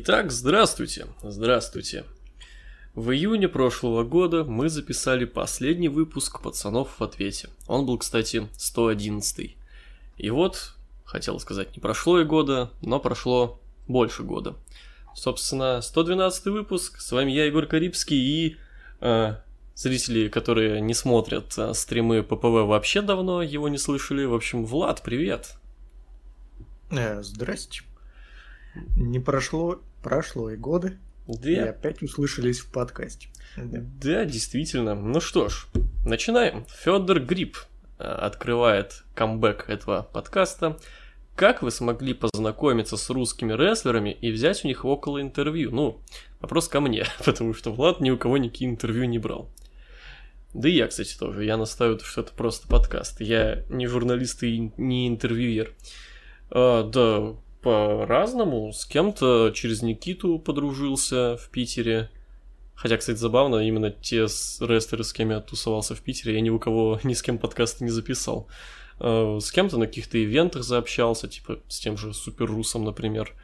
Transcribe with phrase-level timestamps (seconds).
[0.00, 2.04] Итак, здравствуйте, здравствуйте.
[2.94, 7.48] В июне прошлого года мы записали последний выпуск «Пацанов в ответе».
[7.66, 9.56] Он был, кстати, 111
[10.18, 10.74] И вот,
[11.04, 14.54] хотел сказать, не прошло и года, но прошло больше года.
[15.16, 18.56] Собственно, 112 выпуск, с вами я, Егор Карибский, и
[19.00, 19.34] э,
[19.74, 24.24] зрители, которые не смотрят э, стримы ППВ вообще давно его не слышали.
[24.26, 25.56] В общем, Влад, привет.
[26.92, 27.82] Э, здрасте.
[28.96, 33.28] Не прошло, прошло и годы, Да, и опять услышались в подкасте.
[33.56, 33.80] Да.
[34.02, 34.94] да, действительно.
[34.94, 35.66] Ну что ж,
[36.04, 36.64] начинаем.
[36.68, 37.56] Федор Гриб
[37.98, 40.78] э, открывает камбэк этого подкаста.
[41.34, 45.70] Как вы смогли познакомиться с русскими рестлерами и взять у них около интервью?
[45.70, 46.00] Ну,
[46.40, 49.48] вопрос ко мне, потому что Влад ни у кого никакие интервью не брал.
[50.54, 51.44] Да и я, кстати, тоже.
[51.44, 53.20] Я настаиваю, что это просто подкаст.
[53.20, 55.74] Я не журналист и не интервьюер.
[56.50, 57.36] А, да,
[57.68, 58.72] по-разному.
[58.72, 62.08] С кем-то через Никиту подружился в Питере.
[62.74, 66.58] Хотя, кстати, забавно, именно те рестлеры, с кем я тусовался в Питере, я ни у
[66.58, 68.46] кого ни с кем подкасты не записал.
[69.00, 73.34] А, С кем-то на каких-то ивентах заобщался, типа с тем же Суперрусом, например.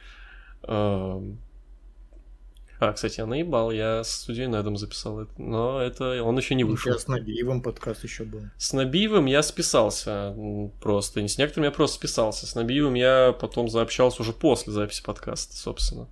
[2.84, 6.64] А, кстати, я наебал, я с Студией Недом записал это, но это он еще не
[6.64, 6.92] вышел.
[6.92, 8.42] Я с Набиевым подкаст еще был.
[8.58, 10.36] С Набиевым я списался
[10.82, 11.20] просто.
[11.20, 12.46] И с некоторыми я просто списался.
[12.46, 16.08] С Набиевым я потом заобщался уже после записи подкаста, собственно.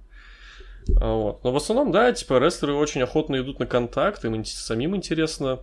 [0.99, 1.45] А, Вот.
[1.45, 5.61] Но в основном, да, типа, рестлеры очень охотно идут на контакт, им самим интересно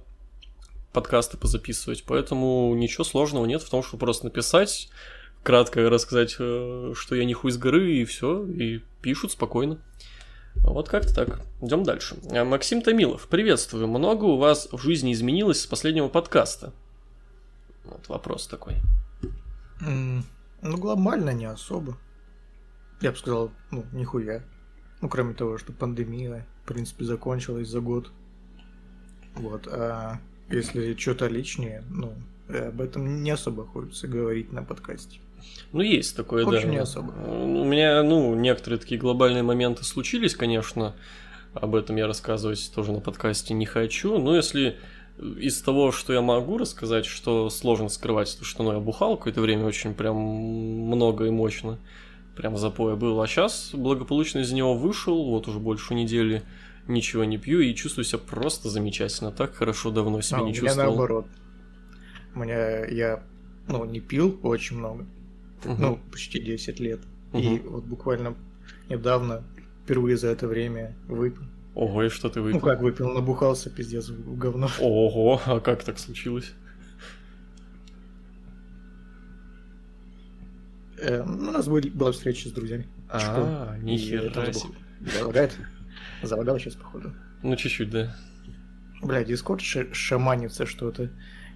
[0.94, 4.90] подкасты позаписывать, поэтому ничего сложного нет в том, чтобы просто написать,
[5.42, 9.80] кратко рассказать, э, что я не хуй с горы, и все, и пишут спокойно.
[10.64, 11.42] Вот как-то так.
[11.62, 12.18] Идем дальше.
[12.32, 13.88] А, Максим Томилов, приветствую.
[13.88, 16.74] Много у вас в жизни изменилось с последнего подкаста?
[17.84, 18.76] Вот вопрос такой.
[19.82, 20.24] Ну,
[20.78, 21.98] глобально не особо.
[23.02, 24.44] Я бы сказал, ну, нихуя.
[25.02, 28.12] Ну, кроме того, что пандемия, в принципе, закончилась за год.
[29.36, 32.14] Вот, а если что-то личнее, ну,
[32.50, 35.20] э, об этом не особо хочется говорить на подкасте.
[35.72, 36.52] Ну, есть такое, да.
[36.52, 37.12] Очень не особо.
[37.12, 40.96] У меня, ну, некоторые такие глобальные моменты случились, конечно.
[41.54, 44.18] Об этом я рассказывать тоже на подкасте не хочу.
[44.20, 44.78] Но если
[45.40, 49.42] из того, что я могу рассказать, что сложно скрывать, то что ну, я бухал какое-то
[49.42, 51.80] время очень прям много и мощно.
[52.36, 53.22] Прям запоя был.
[53.22, 56.44] А сейчас благополучно из него вышел, вот уже больше недели
[56.88, 59.32] ничего не пью и чувствую себя просто замечательно.
[59.32, 60.88] Так хорошо давно себя А, не у меня чувствовал.
[60.90, 61.26] наоборот.
[62.36, 63.24] У меня, я,
[63.68, 65.06] ну, не пил очень много.
[65.66, 65.82] Мгм.
[65.82, 67.00] ну, почти 10 лет.
[67.34, 67.70] И Мгм.
[67.70, 68.36] вот буквально
[68.90, 69.44] недавно,
[69.84, 71.44] впервые за это время выпил.
[71.76, 72.60] Ого, и что ты выпил?
[72.60, 74.70] Ну как выпил, набухался, пиздец, в говно.
[74.80, 76.54] Ого, а как так случилось?
[80.98, 82.88] Э, ну, у нас были, была встреча с друзьями.
[83.10, 83.78] А.
[83.82, 84.74] И нихера себе.
[85.18, 85.58] Залагает?
[86.24, 87.14] Залагал сейчас, походу.
[87.42, 88.16] Ну, чуть-чуть, да.
[89.02, 91.10] Бля, Дискорд ша- шаманится что-то,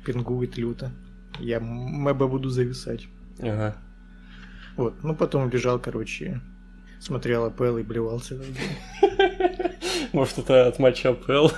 [0.05, 0.91] пингует люто.
[1.39, 3.07] Я мэбо буду зависать.
[3.39, 3.75] Ага.
[4.75, 6.41] Вот, ну потом лежал, короче,
[6.99, 8.39] смотрел АПЛ и блевался.
[10.13, 11.49] Может, это от матча АПЛ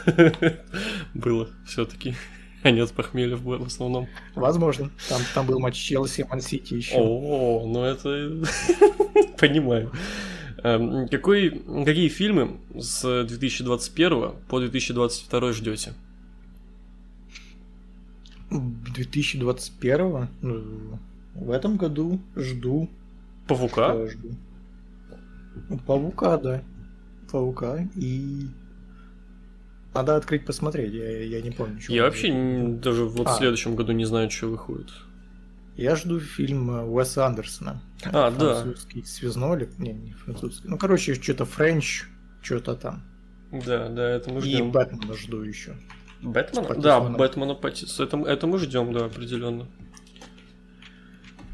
[1.13, 2.15] было все-таки,
[2.63, 4.07] а не от похмелья в в основном.
[4.33, 4.89] Возможно.
[5.07, 6.95] Там, там был матч Челси, Ман-Сити еще.
[6.97, 8.43] О, ну это...
[9.37, 9.91] Понимаю.
[10.63, 15.93] Эм, Какой, какие фильмы с 2021 по 2022 ждете?
[18.49, 20.99] 2021 ну,
[21.35, 22.89] в этом году жду.
[23.47, 24.07] Павука?
[25.69, 26.61] Ну, Паука, да.
[27.31, 28.47] Паука и...
[29.93, 31.79] Надо открыть посмотреть, я, я не помню.
[31.87, 32.59] Я вообще выходит.
[32.65, 33.33] н- даже вот в А.
[33.37, 34.91] следующем году не знаю, что выходит.
[35.77, 37.81] Я жду фильм э, Уэса Андерсона.
[38.05, 38.61] А, да.
[38.61, 39.69] Французский связной или...
[39.77, 40.67] Не, не французский.
[40.67, 42.03] Ну, короче, что-то French,
[42.41, 43.03] что-то там.
[43.51, 44.71] Да, да, это мы И ждем.
[44.71, 45.75] Бэтмена жду еще.
[46.21, 46.75] Бэтмена?
[46.75, 46.99] Да.
[46.99, 49.67] Бэтмена Паттис- Это, это мы ждем, да, определенно.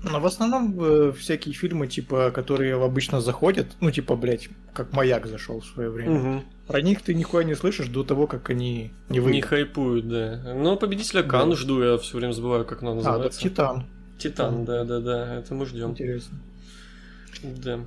[0.03, 5.28] Но в основном э, всякие фильмы, типа, которые обычно заходят, ну, типа, блядь, как маяк
[5.28, 6.20] зашел в свое время.
[6.20, 6.43] Мгм.
[6.67, 9.46] Про них ты нихуя не слышишь до того, как они не Не выйдут.
[9.46, 10.53] хайпуют, да.
[10.55, 11.55] Но победителя Кан Да.
[11.55, 13.41] жду, я все время забываю, как она А, да, называется.
[13.41, 13.85] Титан.
[14.17, 15.91] Титан, да, да, да, это мы ждем.
[15.91, 16.40] Интересно.
[17.43, 17.79] Да.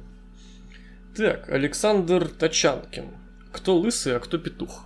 [1.16, 3.06] Так, Александр Тачанкин.
[3.52, 4.84] Кто лысый, а кто петух?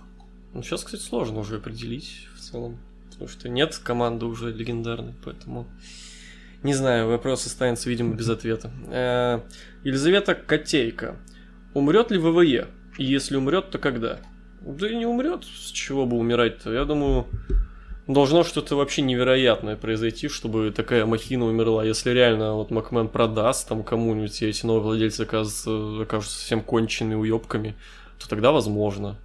[0.53, 2.77] Ну, сейчас, кстати, сложно уже определить в целом.
[3.11, 5.67] Потому что нет команды уже легендарной, поэтому...
[6.63, 8.71] Не знаю, вопрос останется, видимо, без ответа.
[8.87, 9.39] Э,
[9.83, 11.15] Елизавета Котейка.
[11.73, 12.67] Умрет ли ВВЕ?
[12.97, 14.19] И если умрет, то когда?
[14.61, 16.73] Да и не умрет, с чего бы умирать-то.
[16.73, 17.27] Я думаю,
[18.09, 21.83] Должно что-то вообще невероятное произойти, чтобы такая махина умерла.
[21.83, 27.13] Если реально вот Макмен продаст там кому-нибудь, и эти новые владельцы окажутся, окажутся совсем кончеными
[27.13, 27.75] уебками,
[28.17, 29.15] то тогда возможно.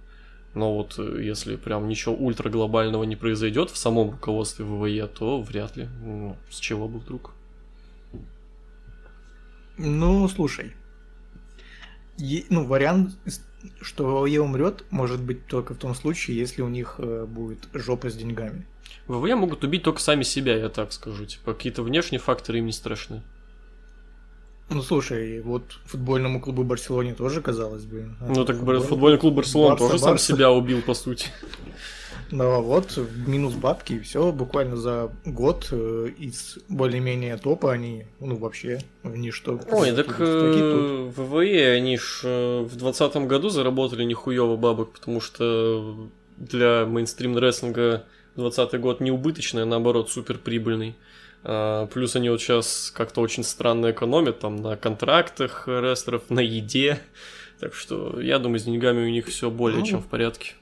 [0.55, 5.41] Но вот э, если прям ничего ультра глобального не произойдет в самом руководстве ВВЕ, то
[5.41, 5.87] вряд ли.
[6.01, 7.33] Ну, с чего бы вдруг?
[9.77, 10.71] Ну, слушай.
[12.17, 13.17] Е- ну, вариант,
[13.81, 18.09] что ВВЕ умрет, может быть только в том случае, если у них э, будет жопа
[18.09, 18.65] с деньгами.
[19.07, 21.25] ВВЕ могут убить только сами себя, я так скажу.
[21.25, 23.23] Типа какие-то внешние факторы им не страшны.
[24.69, 28.09] Ну слушай, вот футбольному клубу Барселоне тоже, казалось бы.
[28.27, 30.33] Ну так футбольный, футбольный клуб Барселона Барса, тоже сам Барса.
[30.33, 31.27] себя убил, по сути.
[32.31, 32.97] Ну а вот
[33.27, 39.15] минус бабки, и все, буквально за год э, из более-менее топа они, ну вообще, в
[39.15, 39.59] ничто.
[39.71, 40.19] Ой, так тут.
[40.19, 47.37] э, ВВЕ, они ж э, в двадцатом году заработали нихуёво бабок, потому что для мейнстрим
[47.37, 50.95] рестлинга 20 год не убыточный, а наоборот супер прибыльный.
[51.47, 56.99] А, Плюс они вот сейчас как-то очень странно экономят там на контрактах рестлеров, на еде.
[57.59, 60.53] Так что я думаю, с деньгами у них все более Ну, чем в порядке.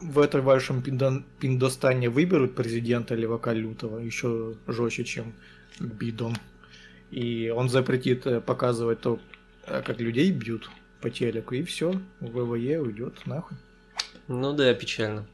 [0.00, 5.34] В этой вашем Пиндостане выберут президента Левака Лютого еще жестче, чем
[5.78, 6.36] Бидон.
[7.10, 9.18] И он запретит э, показывать то,
[9.66, 10.70] э, как людей бьют
[11.00, 13.56] по телеку, и все, ВВЕ уйдет нахуй.
[14.28, 15.26] Ну да, печально.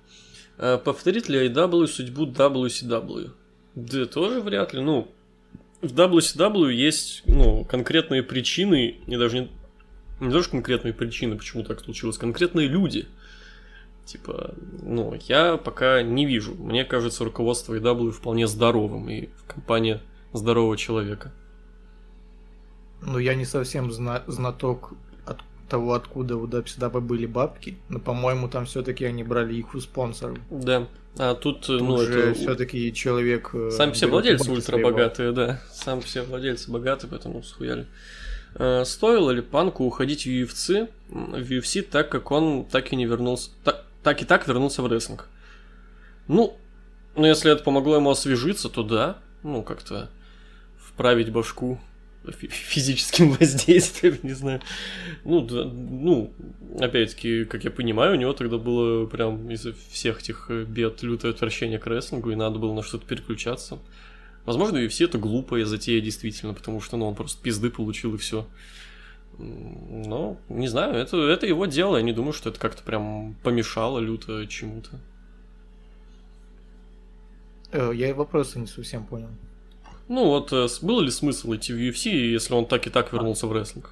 [0.58, 3.31] А повторит ли AW судьбу WCW?
[3.76, 4.81] Да тоже вряд ли.
[4.81, 5.08] Ну,
[5.82, 9.50] в WCW есть ну, конкретные причины, и даже не,
[10.19, 13.06] не даже конкретные причины, почему так случилось, конкретные люди.
[14.06, 16.55] Типа, ну, я пока не вижу.
[16.55, 20.00] Мне кажется, руководство AW вполне здоровым, и компания
[20.32, 21.32] здорового человека.
[23.02, 24.94] Ну, я не совсем зна- знаток
[25.68, 30.38] того, откуда у WCW были бабки, но, по-моему, там все-таки они брали их у спонсоров.
[30.50, 30.86] Да.
[31.18, 32.38] А тут, Тут ну, же это...
[32.38, 33.50] все-таки человек...
[33.54, 34.90] э, Сами все владельцы бабки ультра своего.
[34.90, 35.60] богатые, да.
[35.72, 37.86] Сам все владельцы богатые, поэтому схуяли.
[38.54, 43.06] Э, Стоило ли Панку уходить в UFC, в UFC, так как он так и не
[43.06, 45.26] вернулся, так, так и так вернулся в рестлинг?
[46.28, 46.56] Ну,
[47.14, 49.18] ну, если это помогло ему освежиться, то да.
[49.42, 50.10] Ну, как-то
[50.78, 51.80] вправить башку
[52.32, 54.61] физическим воздействием, не знаю.
[55.25, 56.32] Ну, да, ну,
[56.78, 61.32] опять-таки, как я понимаю, у него тогда было прям из-за всех этих э, бед лютое
[61.32, 63.78] отвращение к рестлингу, и надо было на что-то переключаться.
[64.44, 68.19] Возможно, и все это глупая затея, действительно, потому что, ну, он просто пизды получил и
[68.19, 68.46] все.
[69.38, 73.99] Но, не знаю, это, это его дело, я не думаю, что это как-то прям помешало
[73.99, 75.00] люто чему-то.
[77.73, 79.28] Э, Я вопросы не совсем понял.
[80.08, 83.47] Ну, вот, э, был ли смысл идти в UFC, если он так и так вернулся
[83.47, 83.91] в рестлинг?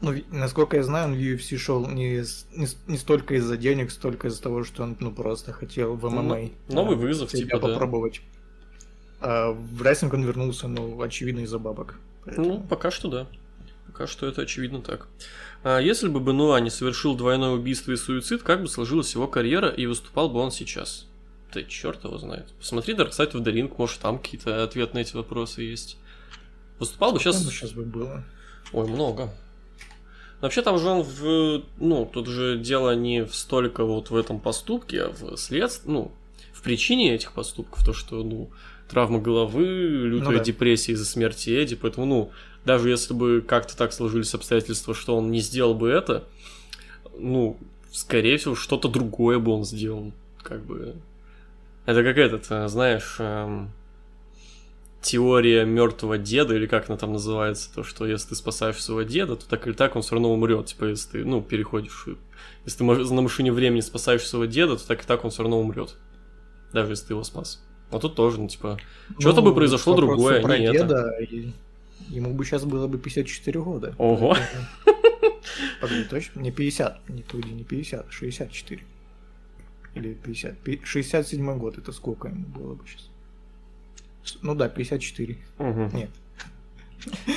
[0.00, 2.24] Ну, насколько я знаю, он в UFC шел не,
[2.56, 6.22] не, не столько из-за денег, столько из-за того, что он ну, просто хотел в Ну,
[6.22, 6.50] ММА.
[6.68, 7.68] новый э, вызов, типа, да.
[7.68, 8.22] попробовать.
[9.20, 11.96] А в рестлинг он вернулся, ну, очевидно, из-за бабок.
[12.24, 13.26] Ну, Поэтому- пока что да.
[13.86, 15.08] Пока что это очевидно так.
[15.62, 19.68] А если бы Бенуа не совершил двойное убийство и суицид, как бы сложилась его карьера
[19.68, 21.06] и выступал бы он сейчас?
[21.52, 22.46] Да черт его знает.
[22.58, 25.96] Посмотри Dark Side of the Ring, может там какие-то ответы на эти вопросы есть.
[26.78, 27.42] Выступал бы сейчас...
[27.44, 28.24] Сейчас бы было.
[28.72, 29.32] Ой, много.
[30.40, 31.64] Но Вообще там же он в...
[31.78, 35.90] Ну, тут же дело не в столько вот в этом поступке, а в следствии...
[35.90, 36.12] Ну,
[36.52, 37.84] в причине этих поступков.
[37.84, 38.50] То, что, ну,
[38.88, 40.44] травма головы, лютая Ну да.
[40.44, 41.76] депрессия из-за смерти Эдди.
[41.76, 42.32] Поэтому, ну,
[42.64, 46.24] даже если бы как-то так сложились обстоятельства, что он не сделал бы это,
[47.18, 47.58] ну,
[47.92, 50.12] скорее всего, что-то другое бы он сделал.
[50.42, 50.96] Как бы...
[51.90, 53.16] Это как этот, э, знаешь...
[53.18, 53.70] эм,
[55.02, 59.34] теория мертвого деда, или как она там называется, то, что если ты спасаешь своего деда,
[59.36, 60.66] то так или так он все равно умрет.
[60.66, 62.06] Типа, если ты, ну, переходишь.
[62.66, 65.58] Если ты на машине времени спасаешь своего деда, то так и так он все равно
[65.58, 65.96] умрет.
[66.74, 67.64] Даже если ты его спас.
[67.90, 68.78] А тут тоже, ну, типа,
[69.18, 70.72] Что-то бы произошло другое, про не это.
[70.74, 71.52] деда, и-
[72.08, 73.94] Ему бы сейчас было бы 54 года.
[73.98, 74.36] Ого.
[74.36, 74.66] Поэтому-
[75.80, 76.40] Погоди, точно?
[76.40, 78.82] Не 50, не, погоди, не 50, 64.
[79.94, 80.58] Или 50.
[80.58, 83.10] Пи- 67 год, это сколько ему было бы сейчас?
[84.42, 85.38] Ну да, 54.
[85.58, 85.90] Мгм.
[85.96, 86.10] Нет,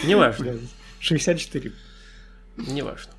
[0.05, 0.55] Неважно, бля,
[0.99, 1.71] 64.
[2.57, 3.11] неважно.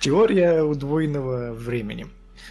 [0.00, 2.06] Теория удвоенного времени.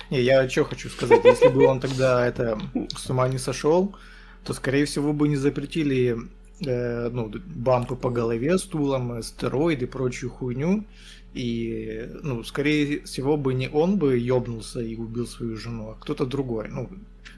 [0.10, 2.60] Не, я что хочу сказать, если бы он тогда это
[2.98, 3.96] с ума не сошел,
[4.44, 6.18] то скорее всего бы не запретили
[6.62, 10.86] э, ну, бампы по голове стулом, э, стероиды, прочую хуйню.
[11.34, 16.26] И, ну, скорее всего бы не он бы ёбнулся и убил свою жену, а кто-то
[16.26, 16.70] другой.
[16.70, 16.90] Ну,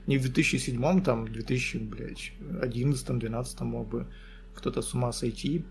[0.05, 4.05] не в 2007, там, в 2011-2012 мог бы
[4.53, 5.65] кто-то с ума сойти,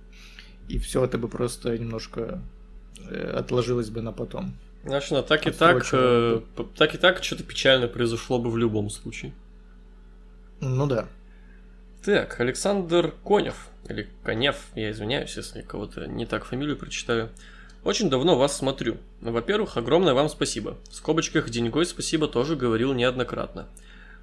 [0.68, 2.42] и все это бы просто немножко
[3.08, 4.54] э, отложилось бы на потом.
[4.84, 6.40] Значит, ну, так и так, э,
[6.76, 9.32] так и так что-то печальное произошло бы в любом случае.
[10.60, 11.08] Ну да.
[12.06, 17.30] Так, Александр Конев, или Конев, я извиняюсь, если кого-то не так фамилию прочитаю.
[17.82, 18.98] Очень давно вас смотрю.
[19.20, 20.78] Во-первых, огромное вам спасибо.
[20.88, 23.66] В скобочках деньгой спасибо тоже говорил неоднократно.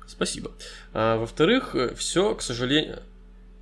[0.07, 0.51] Спасибо.
[0.93, 3.03] А, во-вторых, все, к сожалению,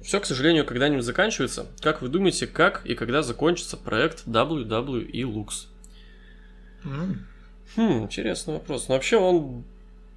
[0.04, 1.66] все, к сожалению, когда-нибудь заканчивается.
[1.80, 5.66] Как вы думаете, как и когда закончится проект WWE Lux?
[6.84, 7.16] Mm.
[7.76, 8.88] Хм, интересный вопрос.
[8.88, 9.64] Но вообще он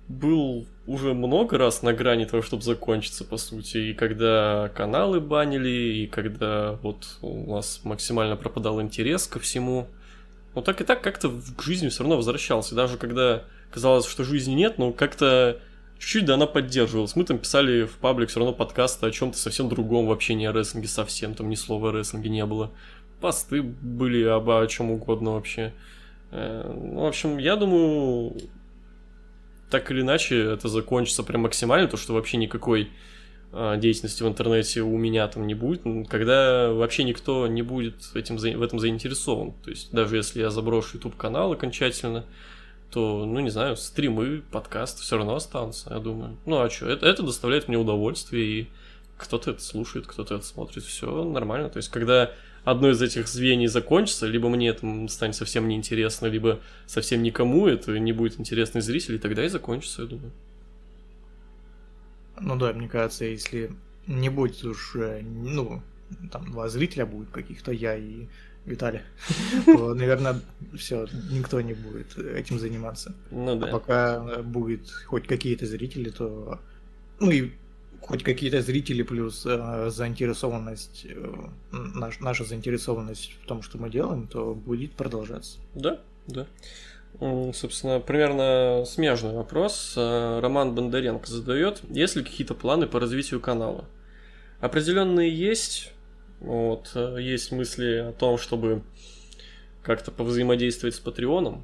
[0.08, 3.78] был уже много раз на грани того, чтобы закончиться, по сути.
[3.78, 9.88] И когда каналы банили, и когда вот у нас максимально пропадал интерес ко всему.
[10.54, 12.74] Но так и так как-то в жизни все равно возвращался.
[12.74, 15.60] Даже когда казалось, что жизни нет, но как-то
[15.98, 17.16] чуть-чуть да она поддерживалась.
[17.16, 20.52] Мы там писали в паблик все равно подкасты о чем-то совсем другом, вообще не о
[20.52, 22.70] рестлинге совсем, там ни слова о рестлинге не было.
[23.20, 25.72] Посты были обо чем угодно вообще.
[26.30, 28.36] Э, ну, в общем, я думаю,
[29.70, 32.90] так или иначе это закончится прям максимально, то что вообще никакой
[33.52, 38.36] а, деятельности в интернете у меня там не будет, когда вообще никто не будет этим,
[38.36, 39.52] в этом заинтересован.
[39.62, 42.24] То есть даже если я заброшу YouTube канал окончательно,
[42.90, 46.36] то, ну не знаю, стримы, подкасты все равно останутся, я думаю.
[46.46, 48.68] Ну а что, это, это доставляет мне удовольствие, и
[49.16, 51.68] кто-то это слушает, кто-то это смотрит, все нормально.
[51.68, 52.32] То есть когда
[52.64, 57.98] одно из этих звеньев закончится, либо мне это станет совсем неинтересно, либо совсем никому это
[57.98, 60.32] не будет интересно зрителей, тогда и закончится, я думаю.
[62.40, 63.72] Ну да, мне кажется, если
[64.06, 65.82] не будет уж, ну,
[66.32, 68.26] там два зрителя будет каких-то, я и
[68.64, 69.00] Виталий,
[69.66, 70.40] то, наверное,
[70.76, 73.14] все, никто не будет этим заниматься.
[73.30, 73.66] Ну да.
[73.66, 76.60] А пока будет хоть какие-то зрители, то...
[77.20, 77.52] Ну и
[78.06, 81.34] хоть какие-то зрители плюс э, заинтересованность, э,
[81.72, 85.58] наш, наша заинтересованность в том, что мы делаем, то будет продолжаться.
[85.74, 86.46] Да, да.
[87.18, 91.80] Собственно, примерно смежный вопрос э, Роман Бондаренко задает.
[91.88, 93.86] Есть ли какие-то планы по развитию канала?
[94.60, 95.92] Определенные есть.
[96.40, 98.82] Вот, э, есть мысли о том, чтобы
[99.82, 101.62] как-то повзаимодействовать с Патреоном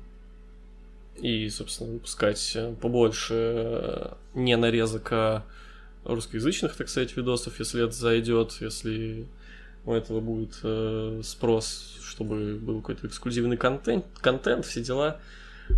[1.16, 5.44] и, собственно, выпускать побольше э, не нарезок, а
[6.04, 9.26] русскоязычных, так сказать, видосов, если это зайдет, если
[9.84, 15.20] у этого будет э, спрос, чтобы был какой-то эксклюзивный контент, контент, все дела.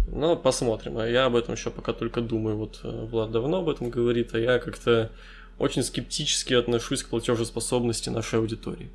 [0.08, 0.98] Но посмотрим.
[0.98, 2.56] А я об этом еще пока только думаю.
[2.56, 5.10] Вот э, Влад давно об этом говорит, а я как-то
[5.58, 8.90] очень скептически отношусь к платежеспособности нашей аудитории.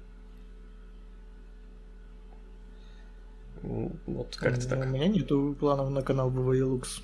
[3.62, 4.79] Вот как-то так.
[4.79, 7.01] У меня нету планов на канал Лукс.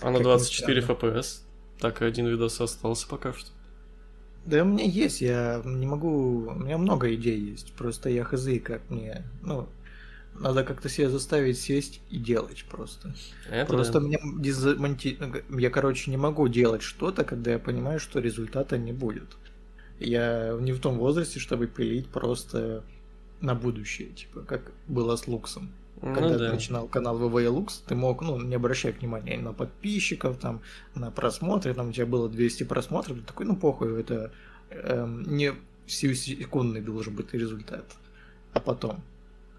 [0.00, 1.45] А на 24 FPS?
[1.78, 3.50] Так, один видос остался пока что.
[4.44, 6.48] Да у меня есть, я не могу...
[6.48, 9.24] У меня много идей есть, просто я хз, как мне...
[9.42, 9.68] Ну,
[10.38, 13.14] надо как-то себя заставить сесть и делать просто.
[13.50, 14.06] Это просто да.
[14.06, 15.18] меня дезмонти...
[15.50, 19.36] Я, короче, не могу делать что-то, когда я понимаю, что результата не будет.
[19.98, 22.84] Я не в том возрасте, чтобы пилить просто
[23.40, 25.72] на будущее, типа, как было с Луксом.
[26.02, 26.48] Ну, Когда да.
[26.48, 30.60] ты начинал канал VVLux, ты мог, ну, не обращать внимания на подписчиков, там,
[30.94, 34.30] на просмотры, там у тебя было 200 просмотров, ты такой, ну, похуй, это
[34.70, 35.52] эм, не
[35.86, 37.84] секундный должен быть результат,
[38.52, 39.02] а потом.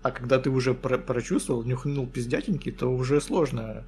[0.03, 3.83] А когда ты уже про прочувствовал, нюхнул пиздятенький, то уже сложно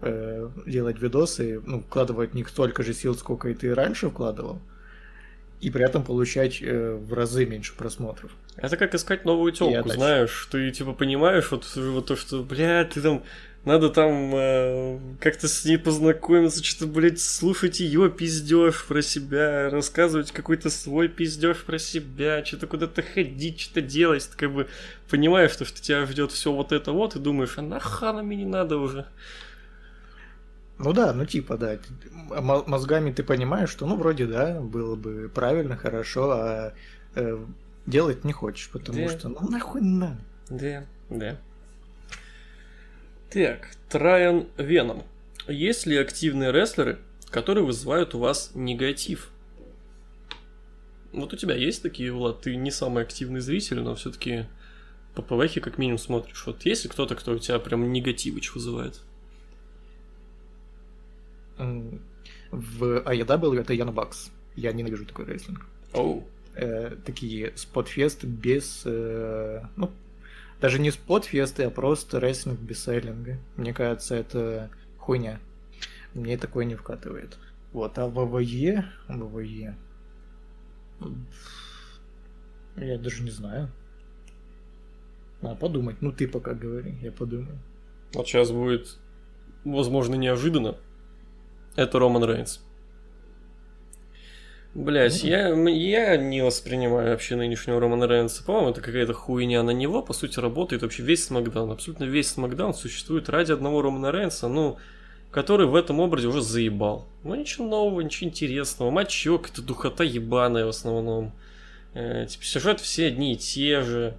[0.00, 4.60] э, делать видосы, ну, вкладывать не столько же сил, сколько и ты раньше вкладывал
[5.60, 8.32] и при этом получать э, в разы меньше просмотров.
[8.56, 13.00] Это как искать новую телку, знаешь, ты типа понимаешь вот, вот то, что, блядь, ты
[13.00, 13.22] там
[13.64, 20.32] надо там э, как-то с ней познакомиться, что-то, блядь, слушать ее пиздеж про себя, рассказывать
[20.32, 24.66] какой-то свой пиздеж про себя, что-то куда-то ходить, что-то делать, ты как бы
[25.10, 28.46] понимаешь, что, что тебя ждет все вот это вот, и думаешь, а нахана мне не
[28.46, 29.06] надо уже.
[30.82, 31.78] Ну да, ну типа, да.
[32.30, 36.72] Мозгами ты понимаешь, что ну вроде да, было бы правильно, хорошо, а
[37.14, 37.38] э,
[37.84, 39.08] делать не хочешь, потому да.
[39.10, 40.20] что ну нахуй надо.
[40.48, 41.36] Да, да.
[43.30, 45.02] Так, Трайан Веном.
[45.46, 46.98] Есть ли активные рестлеры,
[47.30, 49.30] которые вызывают у вас негатив?
[51.12, 54.46] Вот у тебя есть такие, Влад, ты не самый активный зритель, но все-таки
[55.14, 56.46] по ПВХе как минимум смотришь.
[56.46, 59.00] Вот есть ли кто-то, кто у тебя прям негативыч вызывает?
[62.50, 64.30] В AEW это Яна Бакс.
[64.56, 65.66] Я ненавижу такой рестлинг.
[65.92, 66.24] Oh.
[66.54, 68.82] Э, такие спотфесты без...
[68.84, 69.90] Э, ну,
[70.60, 73.38] даже не спотфесты, а просто рестлинг без селлинга.
[73.56, 75.40] Мне кажется, это хуйня.
[76.14, 77.38] Мне такое не вкатывает.
[77.72, 78.84] Вот, а ВВЕ...
[79.08, 79.76] ВВЕ...
[82.76, 83.70] Я даже не знаю.
[85.40, 86.02] Надо подумать.
[86.02, 87.58] Ну, ты пока говори, я подумаю.
[88.12, 88.98] Вот сейчас будет,
[89.64, 90.76] возможно, неожиданно,
[91.76, 92.60] это Роман Рейнс.
[94.72, 98.44] Блять, я, я не воспринимаю вообще нынешнего Романа Рейнса.
[98.44, 101.72] По-моему, это какая-то хуйня на него, по сути, работает вообще весь Смакдаун.
[101.72, 104.78] Абсолютно весь Смакдаун существует ради одного Романа Рейнса, ну,
[105.32, 107.08] который в этом образе уже заебал.
[107.24, 108.90] Ну, ничего нового, ничего интересного.
[108.90, 111.32] Мачок, это духота ебаная в основном.
[111.94, 114.16] Э, типа, сюжет все одни и те же.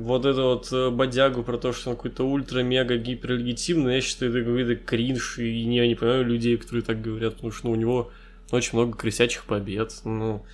[0.00, 4.40] Вот это вот э, бодягу про то, что он какой-то ультра-мега гиперлегитимный, я считаю, это
[4.40, 8.10] какой-то кринж, и я не понимаю людей, которые так говорят, потому что ну, у него
[8.50, 9.92] очень много крысячих побед.
[10.04, 10.44] Ну,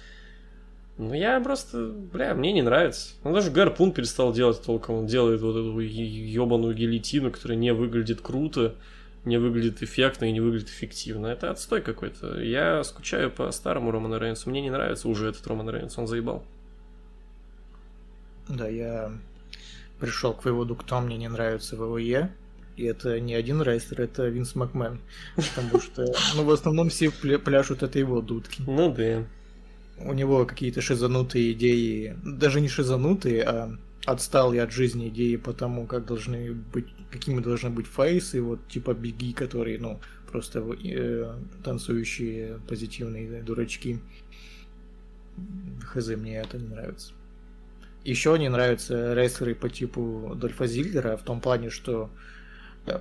[0.98, 3.14] ну я просто, бля, мне не нравится.
[3.22, 4.96] Он даже гарпун перестал делать толком.
[4.96, 8.74] Он делает вот эту ебаную гильотину, которая не выглядит круто,
[9.24, 11.26] не выглядит эффектно и не выглядит эффективно.
[11.26, 12.40] Это отстой какой-то.
[12.40, 14.50] Я скучаю по старому Роману Рейнсу.
[14.50, 15.96] Мне не нравится уже этот Роман Рейнс.
[15.98, 16.44] Он заебал.
[18.48, 19.12] Да, я
[20.00, 22.30] пришел к выводу, кто мне не нравится в ВВЕ.
[22.76, 25.00] И это не один рейстер, это Винс Макмен.
[25.34, 28.62] Потому что, ну, в основном все пляшут это его дудки.
[28.66, 29.24] Ну да.
[29.98, 35.86] У него какие-то шизанутые идеи, даже не шизанутые, а отсталые от жизни идеи по тому,
[35.86, 40.00] как должны быть, какими должны быть фейсы, вот типа Беги, которые, ну,
[40.30, 41.34] просто э,
[41.64, 44.00] танцующие позитивные дурачки.
[45.82, 47.12] Хз, мне это не нравится.
[48.06, 52.10] Еще не нравятся рейсеры по типу Дольфа Зиллера в том плане, что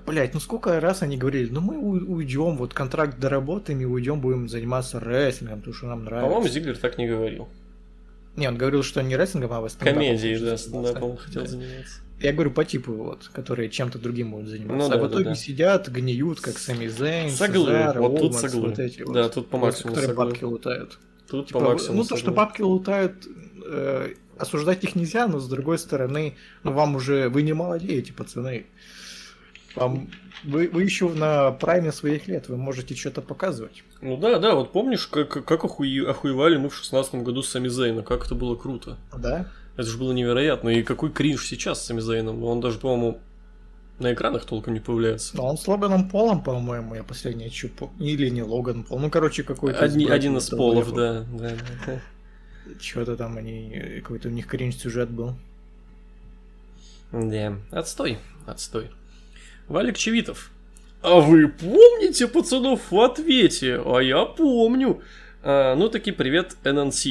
[0.08, 4.50] Блять, ну сколько раз они говорили, ну мы уйдем, вот контракт доработаем и уйдем, будем
[4.50, 6.28] заниматься рестлингом, потому что нам нравится.
[6.28, 7.48] По-моему, Зиглер так не говорил.
[8.36, 11.48] Не, он говорил, что не рестлингом, а Комедией, да, стендапом хотел да.
[11.48, 12.02] заниматься.
[12.20, 14.90] Я говорю по типу, вот, которые чем-то другим будут заниматься.
[14.90, 15.36] Ну, а да, в итоге да, да.
[15.36, 18.70] сидят, гниют, как Сами Зейн, Соглы, Сезар, вот тут соглы.
[18.70, 20.26] Вот эти да, вот, тут по максимуму Которые соглы.
[20.26, 20.98] бабки лутают.
[21.30, 23.28] Тут типа, по максимуму Ну, то, что бабки лутают,
[23.66, 28.66] э, осуждать их нельзя, но с другой стороны, ну, вам уже, вы не молодеете, пацаны.
[29.76, 30.10] Вам,
[30.44, 33.84] вы, вы еще на прайме своих лет, вы можете что-то показывать.
[34.02, 37.68] Ну да, да, вот помнишь, как, как охуе, охуевали мы в шестнадцатом году с Сами
[37.68, 38.98] Зейна, как это было круто.
[39.18, 39.48] Да.
[39.76, 40.70] Это же было невероятно.
[40.70, 42.42] И какой кринж сейчас с Сами Зейном.
[42.46, 43.20] Он даже, по-моему,
[44.00, 45.36] на экранах толком не появляется.
[45.36, 47.92] Но он с Логаном Полом, по-моему, я последнее чупу.
[48.00, 49.00] Или не Логан Пол.
[49.00, 49.80] Ну, короче, какой-то.
[49.80, 51.52] Одни, один из полов, да, да,
[52.80, 54.02] Что-то там они.
[54.02, 55.36] Какой-то у них кринж сюжет был.
[57.12, 58.90] Да, отстой, отстой.
[59.68, 60.52] Валик Чевитов.
[61.02, 63.82] А вы помните пацанов в ответе?
[63.86, 65.02] А я помню.
[65.44, 67.06] А, ну таки привет, ННС.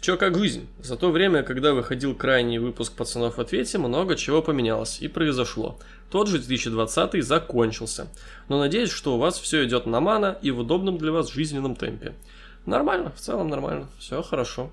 [0.00, 0.66] Чё как жизнь?
[0.78, 5.78] За то время, когда выходил крайний выпуск «Пацанов в ответе», много чего поменялось и произошло.
[6.10, 8.06] Тот же 2020 закончился.
[8.48, 11.76] Но надеюсь, что у вас все идет на мана и в удобном для вас жизненном
[11.76, 12.14] темпе.
[12.64, 14.70] Нормально, в целом нормально, все хорошо.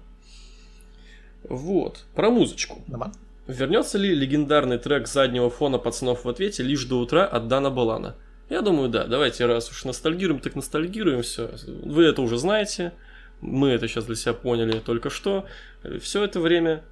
[1.50, 2.84] Вот, про музычку.
[2.88, 3.16] Нормально.
[3.48, 8.16] Вернется ли легендарный трек заднего фона пацанов в ответе лишь до утра от Дана Балана?
[8.50, 9.06] Я думаю, да.
[9.06, 11.52] Давайте, раз уж ностальгируем, так ностальгируем, все.
[11.66, 12.94] Вы это уже знаете.
[13.40, 15.46] Мы это сейчас для себя поняли только что.
[16.02, 16.84] Все это время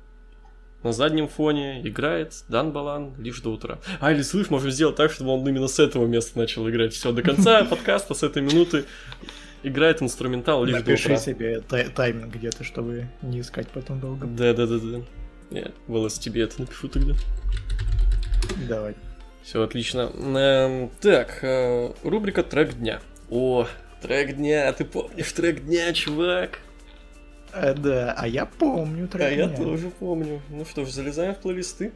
[0.83, 3.79] на заднем фоне играет Дан Балан лишь до утра.
[3.99, 6.93] А, или слышь, можем сделать так, чтобы он именно с этого места начал играть.
[6.93, 8.85] Все, до конца подкаста, с этой минуты
[9.67, 11.23] играет инструментал лишь Напиши до утра.
[11.23, 14.27] себе тай- тайминг где-то, чтобы не искать потом долго.
[14.27, 15.01] Да, да, да, да.
[15.51, 17.13] Я волос тебе это напишу тогда.
[18.67, 18.95] Давай.
[19.43, 20.11] Все отлично.
[20.15, 22.99] Эм, так, э, рубрика трек дня.
[23.29, 23.67] О,
[24.01, 26.59] трек дня, ты помнишь трек дня, чувак?
[27.53, 29.43] А, да, а я помню трек а дня.
[29.43, 30.41] я тоже помню.
[30.49, 31.93] Ну что ж, залезаем в плейлисты.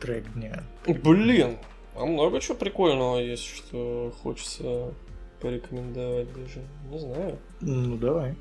[0.00, 0.64] Трек дня.
[0.86, 1.56] Блин,
[1.94, 4.92] а много чего прикольного есть, что хочется
[5.42, 6.62] порекомендовать даже.
[6.90, 7.38] Не знаю.
[7.60, 8.36] Ну, давай.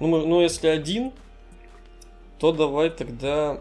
[0.00, 1.12] Ну, мы, ну если один,
[2.38, 3.60] то давай тогда...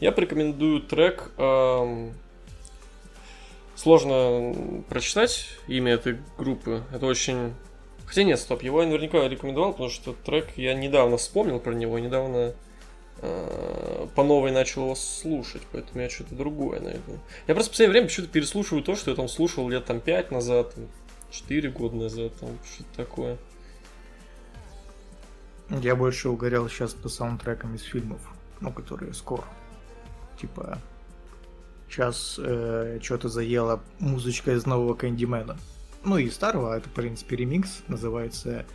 [0.00, 1.32] Я порекомендую трек...
[1.36, 2.14] Эм...
[3.74, 6.84] Сложно прочитать имя этой группы.
[6.92, 7.54] Это очень...
[8.06, 11.98] Хотя нет, стоп, его я наверняка рекомендовал, потому что трек я недавно вспомнил про него,
[11.98, 12.54] недавно
[13.22, 17.18] по новой начал его слушать, поэтому я что-то другое найду.
[17.46, 20.30] Я просто в последнее время почему-то переслушиваю то, что я там слушал лет там 5
[20.32, 20.74] назад,
[21.30, 23.38] 4 года назад, там что-то такое.
[25.70, 28.20] Я больше угорел сейчас по саундтрекам из фильмов,
[28.60, 29.44] ну, которые скоро.
[30.38, 30.78] Типа,
[31.88, 35.56] сейчас э, что-то заело музычка из нового Кэндимена.
[36.04, 38.66] Ну и старого, это, в принципе, ремикс, называется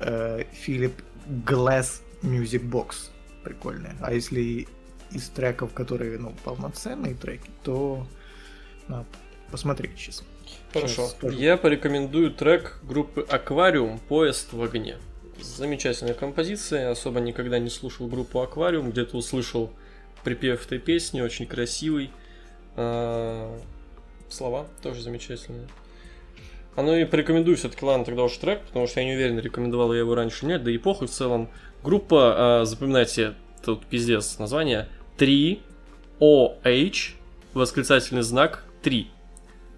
[0.00, 0.94] э, Philip
[1.26, 3.10] Glass Music Box.
[3.44, 3.90] Прикольный.
[4.00, 4.66] А если
[5.10, 8.06] из треков, которые, ну, полноценные треки, то
[8.88, 9.06] надо
[9.50, 10.24] посмотреть сейчас.
[10.72, 11.08] Хорошо.
[11.08, 14.96] Сейчас Я порекомендую трек группы Аквариум «Поезд в огне».
[15.40, 19.72] Замечательная композиция, особо никогда не слушал группу Аквариум, где-то услышал
[20.24, 22.10] припев этой песни, очень красивый.
[22.76, 23.58] А,
[24.28, 25.68] слова тоже замечательные.
[26.74, 29.92] А ну и порекомендую все-таки, ладно, тогда уж трек, потому что я не уверен, рекомендовал
[29.92, 31.48] я его раньше нет, да и похуй в целом.
[31.82, 34.88] Группа, а, запоминайте, тут пиздец название,
[35.18, 37.14] 3OH,
[37.54, 39.10] восклицательный знак 3.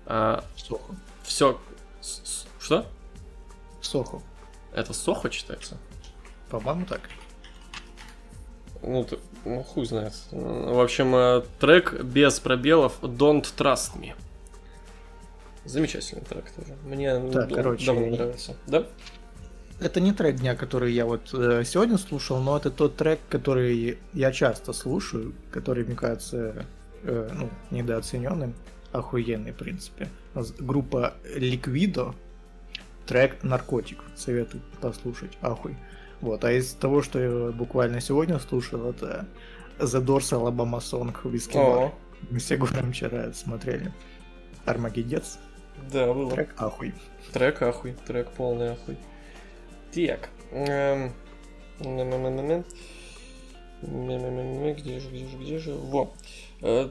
[0.07, 0.95] А, Сохо.
[1.23, 1.61] все...
[2.59, 2.87] Что?
[3.81, 4.21] Сохо.
[4.73, 5.77] Это Сохо читается?
[6.51, 7.01] По-моему, так.
[8.83, 10.15] Ну, ты, ну, хуй знает.
[10.31, 14.15] В общем, э, трек без пробелов Don't Trust Me.
[15.67, 16.75] Замечательный трек тоже.
[16.85, 18.57] Мне Так, д- короче, давно нравится.
[18.67, 18.87] Да?
[19.81, 23.99] Это не трек дня, который я вот э, сегодня слушал, но это тот трек, который
[24.13, 26.67] я часто слушаю, который, мне кажется,
[27.03, 28.55] э, ну, недооцененным,
[28.93, 30.09] охуенный, в принципе.
[30.59, 32.15] Группа Liquido,
[33.07, 34.05] трек «Наркотик».
[34.17, 35.77] Советую послушать, ахуй.
[36.21, 39.27] Вот, а из того, что я буквально сегодня слушал, это
[39.79, 41.93] The Doors Alabama Song Whiskey Bar.
[42.31, 43.93] Мы с Егором вчера смотрели.
[44.67, 45.39] Армагеддец.
[45.91, 46.33] да, было.
[46.33, 46.93] Трек ахуй.
[47.33, 48.99] Трек ахуй, трек полный ахуй.
[49.95, 50.29] Так.
[50.53, 51.13] эм,
[53.83, 55.73] Где же, где же, где же?
[55.75, 56.13] Во.
[56.63, 56.91] Э,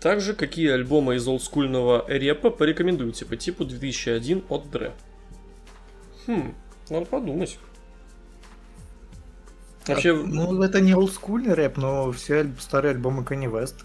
[0.00, 4.92] Также какие альбомы из олдскульного репа порекомендуете по типу 2001 от Дре?
[6.26, 6.54] Хм,
[6.90, 7.58] надо подумать.
[9.86, 13.84] Вообще, Ну, это не олдскульный рэп, но все аль- старые альбомы Kanye West.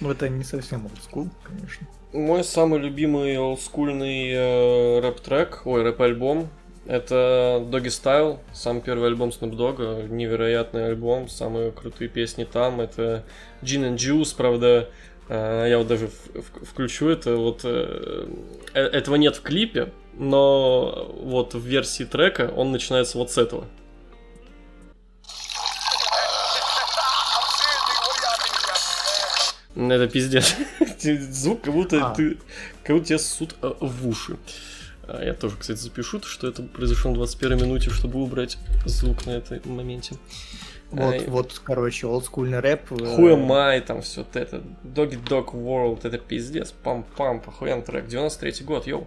[0.00, 1.86] Ну, это не совсем олдскул, конечно.
[2.12, 6.48] Мой самый любимый олдскульный э, рэп-трек, ой, рэп-альбом,
[6.88, 13.24] это Doggy Style, сам первый альбом Snoop Dogg, невероятный альбом, самые крутые песни там, это
[13.60, 14.88] Gin and Juice, правда,
[15.28, 16.08] э, я вот даже
[16.42, 18.26] включу это, вот, э,
[18.72, 23.66] э, этого нет в клипе, но вот в версии трека он начинается вот с этого.
[29.76, 30.56] Это пиздец.
[30.98, 32.14] Звук, как будто А.
[32.14, 32.38] ты.
[32.82, 34.36] Как будто тебя ссут в уши.
[35.08, 39.30] А, Я тоже, кстати, запишу, что это произошло на 21 минуте, чтобы убрать звук на
[39.30, 40.16] этом моменте.
[40.90, 41.24] Вот, Ай.
[41.26, 42.92] вот, короче, олдскульный рэп.
[42.92, 44.62] Who am I, там все вот это.
[44.84, 46.74] Doggy Dog World, это пиздец.
[46.84, 48.06] Пам-пам, охуенный трек.
[48.06, 49.06] 93 год, йоу.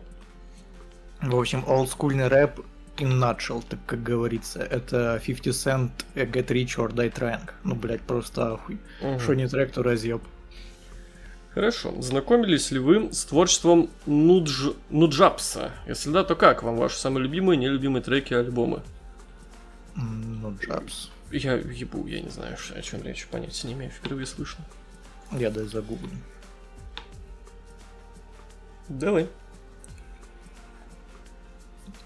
[1.21, 2.59] В общем, олдскульный рэп
[2.97, 4.59] in nutshell, так как говорится.
[4.59, 7.49] Это 50 Cent, Get Rich or Die Trying.
[7.63, 8.77] Ну, блядь, просто ахуй.
[9.01, 9.19] Мгм.
[9.19, 10.21] Что не трек, то разъеб.
[11.53, 11.93] Хорошо.
[12.01, 14.69] Знакомились ли вы с творчеством Нудж...
[14.89, 15.71] Нуджапса?
[15.85, 18.81] Если да, то как вам ваши самые любимые, нелюбимые треки, альбомы?
[19.97, 21.09] М, Ну, Джабс.
[21.31, 24.57] Я ебу, я не знаю, о чем речь, понятия не имею, впервые слышу.
[25.31, 26.09] Я дай загуглю.
[28.89, 29.27] Давай.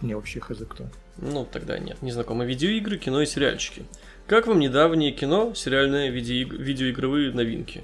[0.02, 0.86] Мне вообще хз кто.
[1.18, 2.02] Ну, тогда нет.
[2.02, 3.86] Незнакомые видеоигры, кино и сериальчики.
[4.28, 7.84] Как вам недавнее кино, сериальные видеоиг- видеоигровые новинки?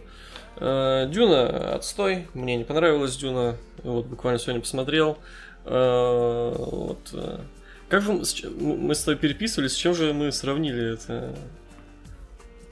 [0.61, 5.17] Э, Дюна отстой, мне не понравилась Дюна, вот буквально сегодня посмотрел.
[5.65, 6.99] Э, Вот.
[7.13, 7.39] э,
[7.89, 8.53] Как чем-
[8.87, 11.33] мы с тобой переписывались, с чем же мы сравнили это?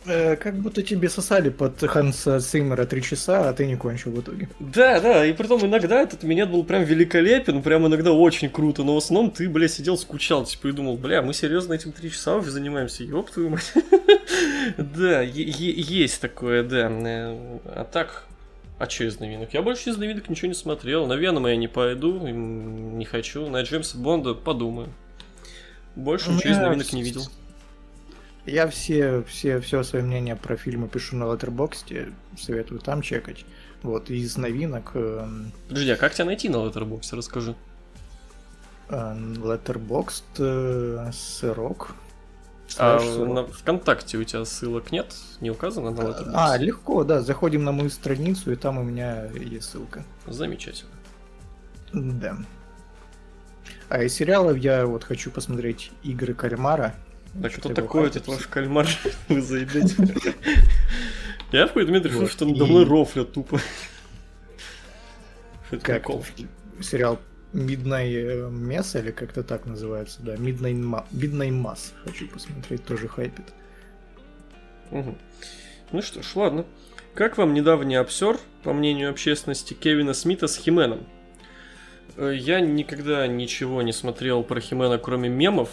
[0.10, 4.20] Э, как будто тебе сосали под Ханса Циммера три часа, а ты не кончил в
[4.20, 4.50] итоге.
[4.60, 8.96] Да, да, и притом иногда этот минет был прям великолепен, прям иногда очень круто, но
[8.96, 12.38] в основном ты, бля, сидел, скучал, типа, и думал, бля, мы серьезно этим три часа
[12.38, 13.72] уже занимаемся, ёб твою мать.
[14.78, 16.90] Да, есть такое, да.
[16.90, 18.24] Э, А так,
[18.80, 19.54] а что из новинок?
[19.54, 23.62] Я больше из новинок ничего не смотрел, на Венома я не пойду, не хочу, на
[23.62, 24.90] Джеймса Бонда подумаю.
[25.96, 27.24] Больше ничего из новинок не видел.
[28.46, 33.46] Я все, все, все свое мнение про фильмы пишу на Letterboxd, советую там чекать.
[33.84, 37.56] Вот, из новинок эм, Подожди, а как тебя найти на Letterboxd, расскажи.
[38.90, 41.92] э, Letterboxd, э, сырок.
[42.78, 45.16] А на ВКонтакте у тебя ссылок нет?
[45.42, 46.32] Не указано на Letterboxd?
[46.34, 50.04] А, легко, да, заходим на мою страницу, и там у меня есть ссылка.
[50.28, 50.92] Замечательно.
[51.94, 52.38] Да.
[53.90, 56.96] А из сериалов я вот хочу посмотреть игры кальмара.
[57.42, 58.88] Так Что-то кто его такой хайпят этот ваш кальмар?
[59.28, 59.96] Вы заебете.
[61.52, 63.60] Я в какой-то момент решил, что надо мной рофлят тупо.
[65.68, 66.08] Что Как
[66.82, 67.20] сериал
[67.54, 73.46] Midnight Mess, или как-то так называется, да, Midnight, Midnight Mass хочу посмотреть, тоже хайпит.
[74.92, 76.66] Ну что ж, ладно.
[77.14, 81.06] Как вам недавний обсер, по мнению общественности, Кевина Смита с Хименом?
[82.16, 85.70] Э, Я никогда ничего не смотрел про Химена, кроме мемов.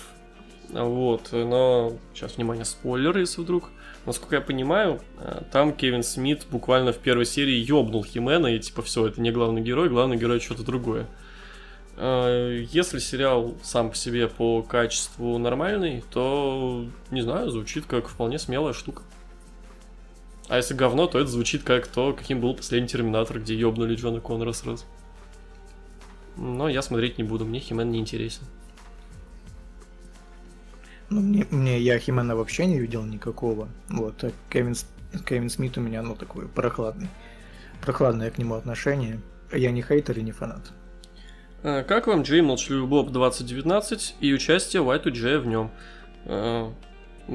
[0.71, 3.71] Вот, но сейчас, внимание, спойлеры, если вдруг.
[4.05, 8.83] Насколько я понимаю, э, там Кевин Смит буквально в первой серии ёбнул Химена, и типа
[8.83, 11.07] все, это не главный герой, главный герой что-то другое.
[11.97, 18.39] Э, Если сериал сам по себе по качеству нормальный, то, не знаю, звучит как вполне
[18.39, 19.03] смелая штука.
[20.49, 24.21] А если говно, то это звучит как то, каким был последний Терминатор, где ёбнули Джона
[24.21, 24.85] Коннора сразу.
[26.37, 28.45] Но я смотреть не буду, мне Химен не интересен.
[31.09, 33.69] Ну, мне, мне я Химена вообще не видел никакого.
[33.88, 34.75] Вот, а Кевин,
[35.27, 37.09] Кевин Смит у меня, ну, такой прохладный.
[37.81, 39.21] Прохладное к нему отношение.
[39.53, 40.73] Я не хейтер и не фанат.
[41.62, 45.71] А, как вам Джей Молчаливый Боб 2019 и участие White Джея в нем?
[46.25, 46.73] А,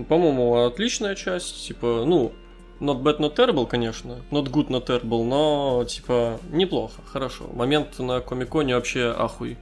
[0.08, 1.68] по-моему, отличная часть.
[1.68, 2.34] Типа, ну,
[2.82, 4.22] not bad, not terrible, конечно.
[4.32, 7.50] Not good, not terrible, но, типа, неплохо, хорошо.
[7.54, 9.58] Момент на Комиконе вообще ахуй.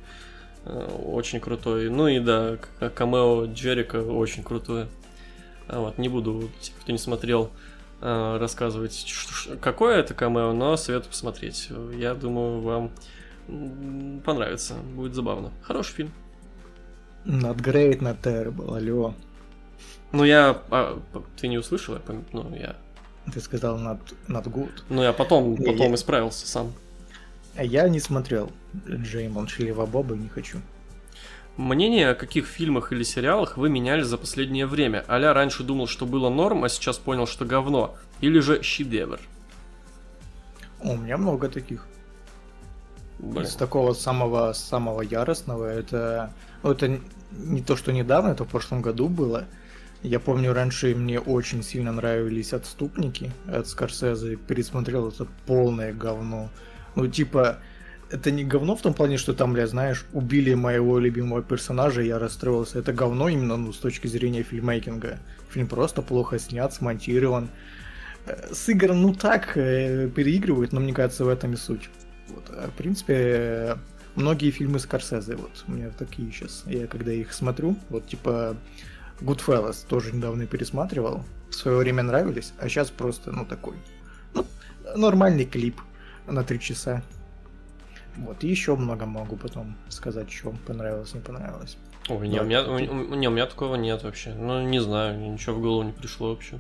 [0.70, 1.90] Э, очень крутой.
[1.90, 2.58] Ну и да,
[2.96, 4.88] камео Джерика очень крутое.
[5.68, 6.50] А вот, не буду,
[6.82, 7.52] кто не смотрел,
[8.02, 9.06] э, рассказывать,
[9.62, 11.70] какое это камео, но советую посмотреть.
[11.96, 12.92] Я думаю, вам
[14.24, 15.52] понравится, будет забавно.
[15.64, 16.12] Хороший фильм.
[17.26, 19.14] Not great, not terrible, алло.
[20.12, 20.62] Ну я...
[20.70, 21.00] А,
[21.40, 21.96] ты не услышал?
[21.96, 22.02] Я.
[22.32, 22.76] Ну я...
[23.32, 24.72] Ты сказал not, not good.
[24.90, 25.96] Ну я потом, потом я...
[25.96, 26.74] исправился сам.
[27.56, 28.52] А я не смотрел
[28.88, 30.60] Джей Молчаливого Боба и не хочу.
[31.58, 35.04] Мнение о каких фильмах или сериалах вы меняли за последнее время?
[35.10, 37.96] Аля раньше думал, что было норм, а сейчас понял, что говно.
[38.22, 39.20] Или же шедевр?
[40.82, 41.86] У меня много таких.
[43.20, 43.44] Блин.
[43.44, 46.32] Из такого самого самого яростного это
[46.64, 47.00] ну, это
[47.32, 49.46] не то, что недавно, это в прошлом году было.
[50.02, 54.38] Я помню, раньше мне очень сильно нравились отступники от Скорсезе.
[54.38, 56.50] Пересмотрел это полное говно.
[56.96, 57.60] Ну, типа,
[58.12, 62.20] это не говно в том плане, что там, бля, знаешь, убили моего любимого персонажа, я
[62.20, 62.80] расстроился.
[62.80, 65.20] Это говно именно, ну, с точки зрения фильмейкинга.
[65.50, 67.50] Фильм просто плохо снят, смонтирован.
[68.26, 71.90] Э, сыгран, ну так, э, переигрывают, но мне кажется, в этом и суть.
[72.30, 72.46] Вот.
[72.50, 73.78] А, в принципе,
[74.16, 76.64] многие фильмы Скорсезе, вот, у меня такие сейчас.
[76.66, 78.56] Я когда их смотрю, вот, типа,
[79.22, 81.24] Goodfellas тоже недавно пересматривал.
[81.50, 83.76] В свое время нравились, а сейчас просто, ну, такой,
[84.34, 84.46] ну,
[84.96, 85.80] нормальный клип
[86.32, 87.04] на три часа.
[88.18, 91.78] Вот, и еще много могу потом сказать, что понравилось, не понравилось.
[92.10, 94.34] Ой, не, у меня, у, не, у меня такого нет вообще.
[94.34, 96.60] Ну, не знаю, ничего в голову не пришло вообще.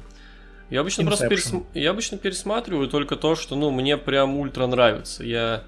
[0.69, 1.07] Я обычно Inception.
[1.07, 1.65] просто пересм...
[1.73, 5.23] я обычно пересматриваю только то, что, ну, мне прям ультра нравится.
[5.23, 5.63] Я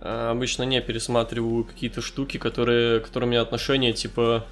[0.00, 4.46] э, обычно не пересматриваю какие-то штуки, которые, которые у меня отношения, типа,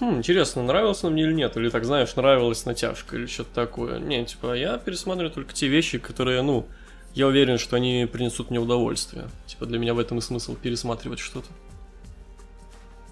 [0.00, 3.98] хм, интересно, нравилось мне или нет, или так, знаешь, нравилась натяжка, или что-то такое.
[3.98, 6.66] Не, типа, я пересматриваю только те вещи, которые, ну,
[7.14, 9.28] я уверен, что они принесут мне удовольствие.
[9.46, 11.48] Типа для меня в этом и смысл пересматривать что-то.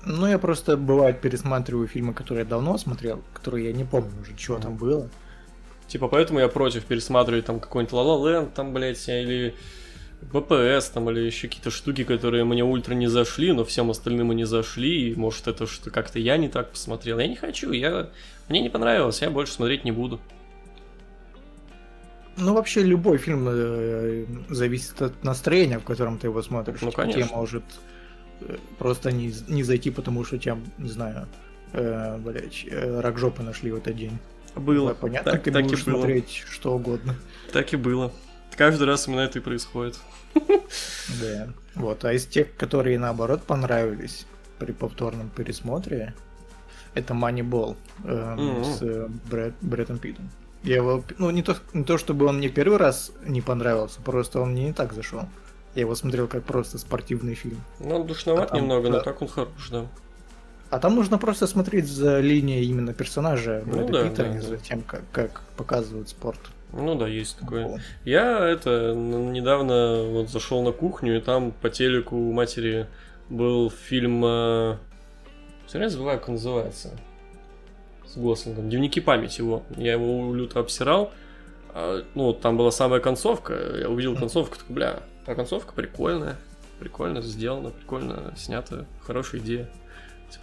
[0.07, 4.35] Ну, я просто бывает пересматриваю фильмы, которые я давно смотрел, которые я не помню уже,
[4.37, 4.63] чего mm.
[4.63, 5.11] там было.
[5.89, 9.55] Типа, поэтому я против пересматривать там какой-нибудь La La Land, там, блядь, или
[10.33, 14.35] ВПС, там, или еще какие-то штуки, которые мне ультра не зашли, но всем остальным и
[14.35, 17.19] не зашли, и может это что как-то я не так посмотрел.
[17.19, 18.09] Я не хочу, я...
[18.49, 20.21] мне не понравилось, я больше смотреть не буду.
[22.41, 26.81] Ну, вообще, любой фильм э, зависит от настроения, в котором ты его смотришь.
[26.81, 27.23] Ну, конечно.
[27.23, 27.65] Тебе может
[28.41, 31.27] э, просто не, не зайти, потому что тебя, не знаю,
[31.73, 34.19] э, блядь, э, рак жопы нашли в этот день.
[34.57, 34.95] Было.
[34.95, 35.99] Понятно, так, ты так будешь и было.
[35.99, 37.15] смотреть что угодно.
[37.53, 38.13] Так и было.
[38.57, 39.99] Каждый раз именно это и происходит.
[40.35, 41.49] Да.
[41.75, 44.27] Вот, а из тех, которые наоборот понравились
[44.59, 46.15] при повторном пересмотре,
[46.95, 48.65] это Moneyball э, mm-hmm.
[48.65, 50.31] с э, Брэд, Брэдом Питтом.
[50.63, 54.41] Я его, ну не то, не то чтобы он мне первый раз не понравился, просто
[54.41, 55.23] он мне не так зашел.
[55.75, 57.63] Я его смотрел как просто спортивный фильм.
[57.79, 58.99] Ну, он душноват а там, немного, да.
[58.99, 59.87] но так он хорош, да.
[60.69, 64.57] А там нужно просто смотреть за линией именно персонажа ну, Брэда да, Питта, да, за
[64.59, 66.41] тем, как, как показывают спорт.
[66.73, 67.67] Ну да, есть такое.
[67.67, 67.79] О.
[68.05, 72.87] Я это недавно вот зашел на кухню, и там по телеку у матери
[73.29, 74.25] был фильм.
[74.25, 74.77] Э...
[75.67, 76.91] Все время забываю, как он называется
[78.13, 78.69] с Гослингом.
[78.69, 79.63] Дневники памяти его.
[79.77, 81.13] Я его люто обсирал.
[81.73, 83.55] А, ну, там была самая концовка.
[83.79, 86.37] Я увидел концовку, такой, бля, а концовка прикольная.
[86.79, 88.87] Прикольно сделана, прикольно снята.
[89.03, 89.69] Хорошая идея.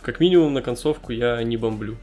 [0.01, 1.97] Как минимум на концовку я не бомблю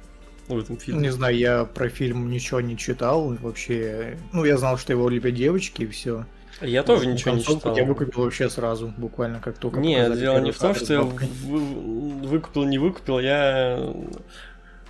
[0.48, 1.00] в этом фильме.
[1.00, 3.34] Не знаю, я про фильм ничего не читал.
[3.40, 6.26] Вообще, ну, я знал, что его любят девочки и все.
[6.60, 7.76] Я тоже ничего не читал.
[7.76, 9.80] Я выкупил вообще сразу, буквально как только.
[9.80, 13.92] Нет, дело не в том, что я выкупил, не выкупил, я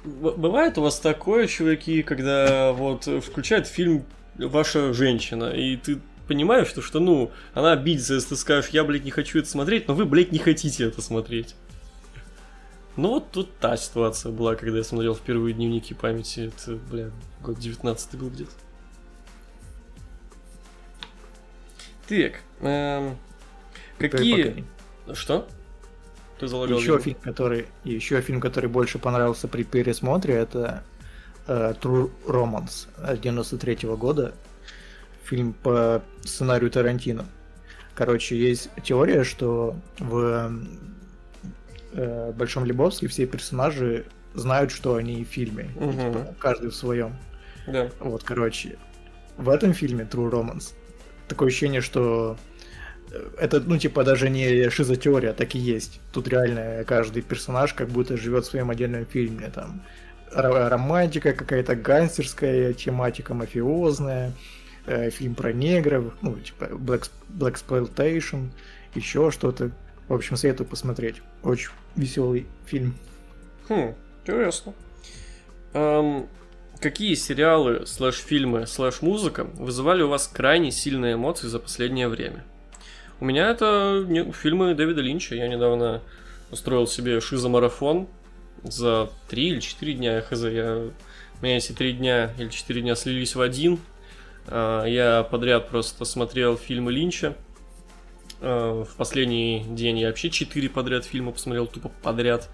[0.05, 4.05] Бывает у вас такое, чуваки, когда вот включает фильм
[4.37, 9.05] ваша женщина, и ты понимаешь, что, что ну, она обидится, если ты скажешь, я, блядь,
[9.05, 11.55] не хочу это смотреть, но вы, блядь, не хотите это смотреть.
[12.97, 16.53] Ну вот тут та ситуация была, когда я смотрел впервые дневники памяти.
[16.57, 17.11] Это, бля,
[17.43, 18.53] год 19 был где-то.
[22.07, 23.17] Так, эм,
[23.99, 24.65] какие...
[25.13, 25.49] Что?
[26.45, 30.83] Ты залагал еще фильм, который еще фильм, который больше понравился при пересмотре, это
[31.47, 32.87] э, True Romance
[33.19, 34.35] 93 -го года.
[35.25, 37.25] Фильм по сценарию Тарантино.
[37.95, 40.53] Короче, есть теория, что в
[41.95, 44.05] э, Большом Лебовске все персонажи
[44.35, 45.71] знают, что они в фильме.
[45.77, 45.93] Угу.
[45.93, 47.17] типа, каждый в своем.
[47.67, 47.89] Да.
[48.01, 48.77] Вот, короче,
[49.39, 50.75] в этом фильме True Romance
[51.27, 52.37] такое ощущение, что
[53.39, 56.01] это, ну, типа, даже не шизотеория, а так и есть.
[56.13, 59.51] Тут реально каждый персонаж как будто живет в своем отдельном фильме.
[59.55, 59.83] Там
[60.33, 64.33] романтика какая-то, гангстерская тематика, мафиозная,
[64.87, 68.51] э, фильм про негров, ну, типа, Black, Black Exploitation,
[68.95, 69.71] еще что-то.
[70.09, 71.23] В общем, советую посмотреть.
[71.43, 72.95] Очень веселый фильм.
[73.69, 74.75] Хм, интересно.
[75.73, 76.29] Эм,
[76.81, 82.45] какие сериалы, слэш-фильмы, слэш-музыка вызывали у вас крайне сильные эмоции за последнее время?
[83.25, 85.35] У меня это не, фильмы Дэвида Линча.
[85.35, 86.03] Я недавно
[86.51, 88.07] устроил себе шизомарафон
[88.63, 90.43] за 3 или 4 дня, я хз.
[90.43, 90.91] Я...
[91.41, 93.79] У меня эти 3 дня или 4 дня слились в один.
[94.47, 97.35] А, я подряд просто смотрел фильмы Линча.
[98.43, 102.51] А, в последний день я вообще 4 подряд фильма посмотрел, тупо подряд.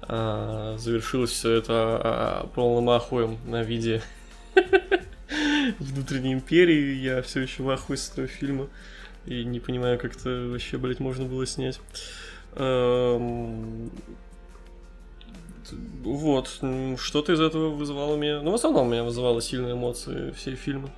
[0.00, 4.00] А, завершилось все это полным ахуем на виде
[5.78, 6.94] внутренней империи.
[6.94, 8.66] Я все еще в ахуе с этого фильма.
[9.26, 11.80] И не понимаю, как это вообще, блядь, можно было снять.
[16.02, 16.48] Вот,
[16.98, 18.40] что-то из этого вызывало меня...
[18.42, 20.90] Ну, в основном меня вызывало сильные эмоции все фильмы.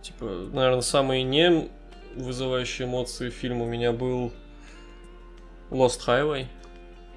[0.00, 1.68] Типа, наверное, самый не
[2.14, 4.32] вызывающий эмоции фильм у меня был
[5.70, 6.46] Lost Highway.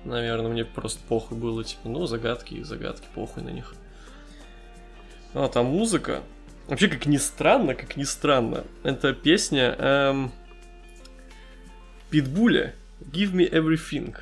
[0.04, 3.74] Наверное, мне просто похуй было, типа, ну, загадки и загадки, похуй на них.
[5.34, 6.22] А там музыка.
[6.67, 10.32] Вообще, как ни странно, как ни странно, это песня эм,
[12.10, 14.15] Питбуля Give Me Everything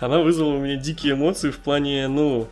[0.00, 2.48] она вызвала у меня дикие эмоции в плане, ну...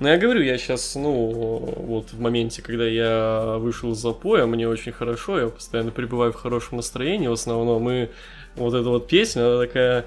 [0.00, 4.68] Ну, я говорю, я сейчас, ну, вот в моменте, когда я вышел из запоя, мне
[4.68, 8.08] очень хорошо, я постоянно пребываю в хорошем настроении в основном, и
[8.56, 10.06] вот эта вот песня, она такая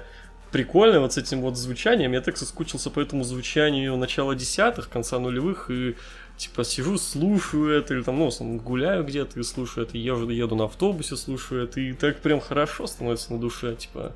[0.52, 5.18] прикольная вот с этим вот звучанием, я так соскучился по этому звучанию начала десятых, конца
[5.18, 5.96] нулевых, и
[6.38, 10.64] типа сижу, слушаю это, или там, ну, гуляю где-то и слушаю это, еду, еду на
[10.64, 14.14] автобусе, слушаю это, и так прям хорошо становится на душе, типа,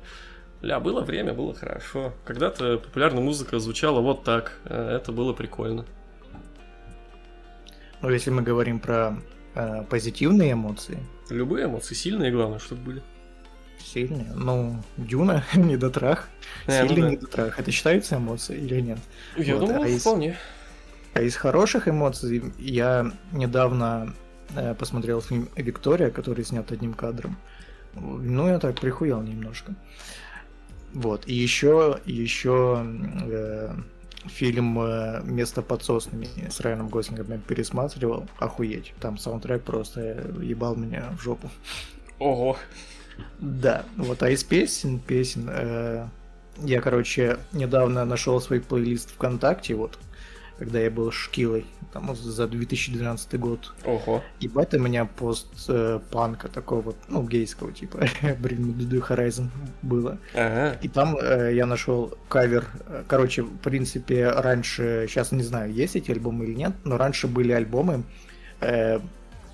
[0.63, 2.13] Ля, было время, было хорошо.
[2.23, 4.53] Когда-то популярная музыка звучала вот так.
[4.63, 5.85] Э, это было прикольно.
[8.01, 9.17] Ну, если мы говорим про
[9.55, 10.99] э, позитивные эмоции.
[11.29, 13.03] Любые эмоции, сильные, главное, чтобы были.
[13.77, 14.31] Сильные?
[14.33, 16.29] Ну, Дюна, недотрах.
[16.67, 17.11] Э, Сильный ну да.
[17.11, 17.59] недотрах.
[17.59, 18.99] Это считается эмоцией или нет?
[19.35, 19.67] Я вот.
[19.67, 20.29] думаю, а вполне.
[20.29, 20.35] Из,
[21.13, 24.13] а из хороших эмоций я недавно
[24.55, 27.37] э, посмотрел фильм «Виктория», который снят одним кадром.
[27.95, 29.75] Ну, я так прихуел немножко.
[30.93, 31.27] Вот.
[31.27, 32.85] И еще, еще
[33.25, 33.75] э,
[34.25, 38.27] фильм э, «Место под соснами» с Райаном Гослингом я пересматривал.
[38.39, 38.93] Охуеть.
[38.99, 40.01] Там саундтрек просто
[40.41, 41.49] ебал меня в жопу.
[42.19, 42.57] Ого.
[43.39, 43.85] Да.
[43.97, 45.47] Вот, а из песен, песен...
[45.49, 46.07] Э,
[46.61, 49.97] я, короче, недавно нашел свой плейлист ВКонтакте, вот,
[50.57, 53.73] когда я был шкилой, там, за 2012 год.
[53.85, 54.23] Ого.
[54.39, 59.49] Ебать, у меня пост-панка такого, ну, гейского типа, Bring Me The Horizon
[59.81, 60.17] было.
[60.33, 60.77] Ага.
[60.81, 62.65] И там э, я нашел кавер,
[63.07, 67.51] короче, в принципе, раньше, сейчас не знаю, есть эти альбомы или нет, но раньше были
[67.51, 68.03] альбомы
[68.61, 68.99] э,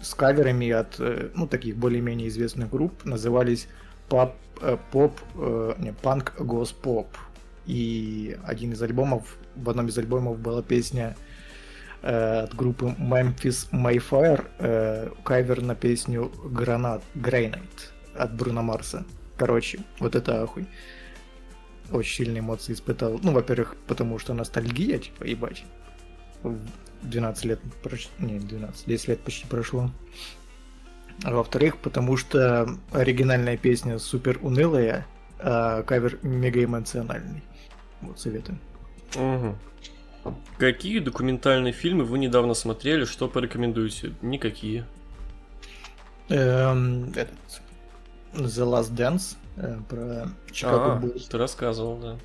[0.01, 3.67] с каверами от, э, ну, таких более-менее известных групп, назывались
[4.07, 7.07] поп, э, поп, э, не, Punk Goes Pop.
[7.65, 11.15] И один из альбомов в одном из альбомов была песня
[12.01, 19.05] э, от группы Memphis May Fire, э, кавер на песню Гранат, Grenade от Бруно Марса.
[19.37, 20.67] Короче, вот это ахуй.
[21.91, 23.19] Очень сильные эмоции испытал.
[23.23, 25.63] Ну, во-первых, потому что ностальгия, типа, ебать.
[27.01, 28.09] 12 лет, прош...
[28.19, 29.89] не, 12, 10 лет почти прошло.
[31.23, 35.05] А во-вторых, потому что оригинальная песня супер унылая,
[35.39, 37.43] а кавер мега эмоциональный.
[38.01, 38.57] Вот советую.
[39.15, 40.35] Угу.
[40.57, 44.13] Какие документальные фильмы вы недавно смотрели, что порекомендуете?
[44.21, 44.85] Никакие.
[46.29, 47.61] Эм, этот,
[48.33, 51.25] The Last Dance э, про Чикаго а, Буллс.
[51.25, 52.17] Ты рассказывал, да.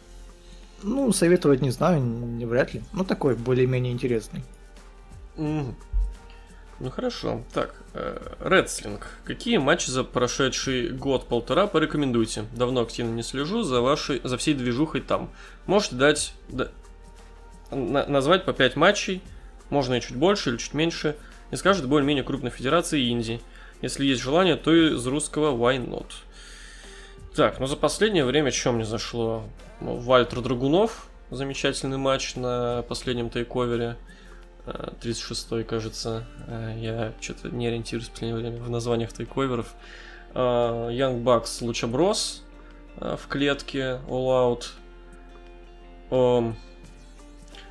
[0.83, 2.83] Ну, советовать не знаю, не вряд ли.
[2.93, 4.45] Ну, такой более-менее интересный.
[5.37, 5.75] Угу.
[6.85, 7.41] Ну хорошо.
[7.55, 9.07] Так, э, Рестлинг.
[9.25, 12.45] Какие матчи за прошедший год-полтора порекомендуете?
[12.53, 15.31] Давно активно не слежу за вашей, за всей движухой там.
[15.65, 16.69] Можете дать, да,
[17.71, 19.23] на, назвать по 5 матчей,
[19.71, 21.17] можно и чуть больше или чуть меньше,
[21.51, 23.41] и скажет более-менее крупной федерации Индии.
[23.81, 26.13] Если есть желание, то из русского why not.
[27.35, 29.45] Так, ну за последнее время что мне зашло?
[29.81, 33.97] Ну, Вальтер Драгунов, замечательный матч на последнем тейковере.
[34.67, 36.27] 36-й, кажется.
[36.47, 39.75] Э, я что-то не ориентируюсь в последнее время в названиях тейковеров.
[40.35, 42.43] а, Young Bucks Лучаброс
[42.97, 44.65] а, в клетке All Out.
[46.11, 46.55] Um,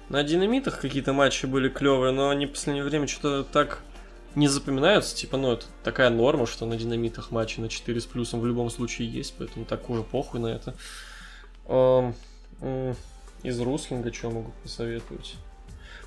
[0.10, 3.82] на динамитах какие-то матчи были клевые, но они в последнее время что-то так
[4.36, 5.16] не запоминаются.
[5.16, 8.70] Типа, ну, это такая норма, что на динамитах матчи на 4 с плюсом в любом
[8.70, 10.76] случае есть, поэтому так уже похуй на это.
[11.66, 12.14] Um,
[13.44, 15.36] из Руслинга что могу посоветовать?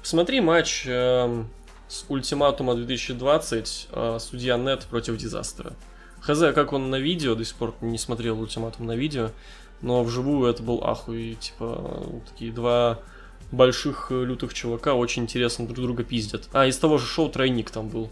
[0.07, 1.44] Посмотри матч э,
[1.88, 5.72] с Ультиматума 2020 э, судья Нет против Дизастера.
[6.20, 9.32] Хз, как он на видео, до сих пор не смотрел Ультиматум на видео,
[9.82, 11.36] но вживую это был ахуй.
[11.40, 13.00] Типа, такие два
[13.50, 16.48] больших э, лютых чувака очень интересно друг друга пиздят.
[16.52, 18.09] А, из того же шоу тройник там был.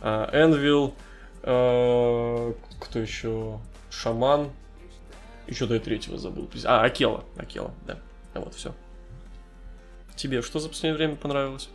[0.00, 0.94] Энвил,
[1.42, 3.60] э, кто еще?
[3.90, 4.50] Шаман.
[5.46, 6.48] Еще до третьего забыл.
[6.64, 7.22] А, Акела.
[7.36, 7.98] Акела, да.
[8.32, 8.74] Вот, все.
[10.16, 11.68] Тебе что за последнее время понравилось?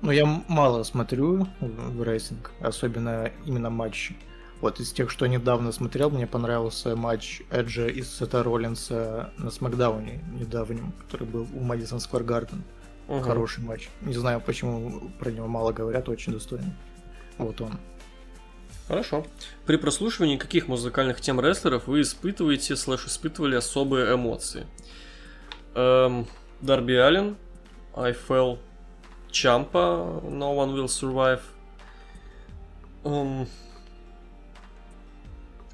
[0.00, 4.16] Ну, я мало смотрю рестлинг, особенно именно матчи.
[4.60, 10.20] Вот из тех, что недавно смотрел, мне понравился матч Эджа и Сета Роллинса на Смакдауне
[10.32, 12.64] недавнем, который был у Мэдисон Сквер Гарден.
[13.08, 13.20] Угу.
[13.20, 13.88] Хороший матч.
[14.02, 16.72] Не знаю, почему про него мало говорят, очень достойный.
[17.38, 17.78] Вот он.
[18.88, 19.26] Хорошо.
[19.66, 24.66] При прослушивании каких музыкальных тем рестлеров вы испытываете, слэш испытывали особые эмоции?
[25.74, 26.26] Эм,
[26.60, 27.36] Дарби Аллен,
[27.94, 28.58] Fell,
[29.30, 31.40] Чампа, No One Will Survive.
[33.04, 33.46] Um,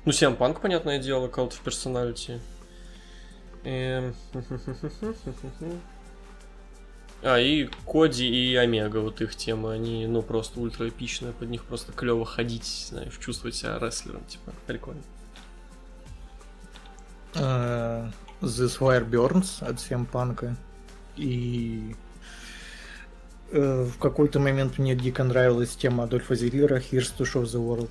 [0.04, 2.40] ну, Сиам Панк, понятное дело, Cult of Personality.
[3.64, 4.12] И...
[7.26, 11.90] А, и Коди и Омега, вот их темы, они, ну, просто ультра под них просто
[11.92, 15.00] клево ходить, знаешь, чувствовать себя рестлером, типа, прикольно.
[17.32, 18.12] Uh,
[18.42, 20.54] This Fire Burns от Сиам Панка.
[21.16, 21.94] И
[23.52, 27.90] э, в какой-то момент мне дико нравилась тема Адольфа Зиглера Here's to Show the World.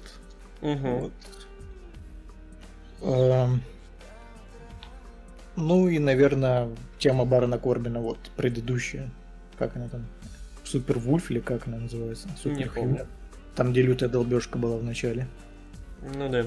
[0.61, 0.99] Угу.
[0.99, 1.13] Вот.
[3.01, 3.47] Э,
[5.55, 9.09] ну и, наверное, тема Барона Корбина, вот, предыдущая.
[9.57, 10.05] Как она там?
[10.63, 12.27] Супер Вульф или как она называется?
[12.41, 13.07] Супер Не помню.
[13.55, 15.27] Там, где лютая долбежка была в начале.
[16.01, 16.45] Ну да.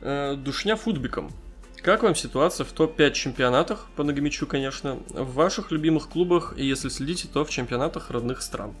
[0.00, 1.30] Э, душня футбиком.
[1.82, 6.88] Как вам ситуация в топ-5 чемпионатах, по Нагомичу, конечно, в ваших любимых клубах, и если
[6.88, 8.72] следите, то в чемпионатах родных стран?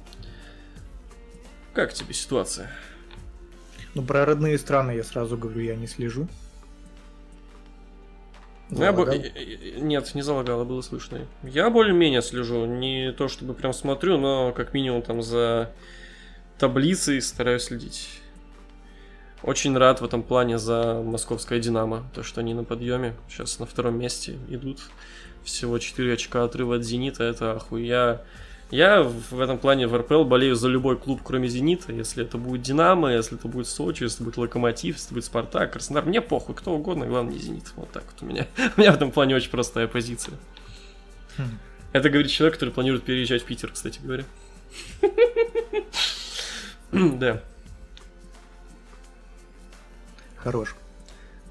[1.74, 2.70] Как тебе ситуация?
[3.94, 6.28] Ну, про родные страны я сразу говорю, я не слежу.
[8.70, 9.04] Я бо...
[9.04, 11.26] Нет, не залагало, было слышно.
[11.42, 12.66] Я более-менее слежу.
[12.66, 15.72] Не то чтобы прям смотрю, но как минимум там за
[16.56, 18.21] таблицей стараюсь следить.
[19.42, 22.04] Очень рад в этом плане за московское Динамо.
[22.14, 23.14] То, что они на подъеме.
[23.28, 24.78] Сейчас на втором месте идут.
[25.42, 27.24] Всего 4 очка отрыва от Зенита.
[27.24, 28.22] Это охуя.
[28.70, 31.92] Я в этом плане в РПЛ болею за любой клуб, кроме Зенита.
[31.92, 35.24] Если это будет Динамо, если это будет Сочи, если это будет Локомотив, если это будет
[35.24, 36.06] Спартак, Краснодар.
[36.06, 37.72] Мне похуй, кто угодно, главное не Зенит.
[37.74, 38.46] Вот так вот у меня.
[38.76, 40.34] У меня в этом плане очень простая позиция.
[41.36, 41.58] Хм.
[41.92, 44.24] Это говорит человек, который планирует переезжать в Питер, кстати говоря.
[46.92, 47.42] Да.
[50.42, 50.76] Хорош.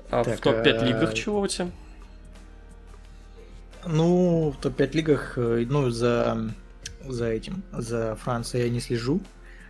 [0.10, 0.86] А так, в топ-5 а...
[0.86, 1.70] лигах чего у тебя?
[3.86, 6.52] Ну, в топ-5 лигах, э, ну, за,
[7.08, 9.22] за этим, за Францией я не слежу.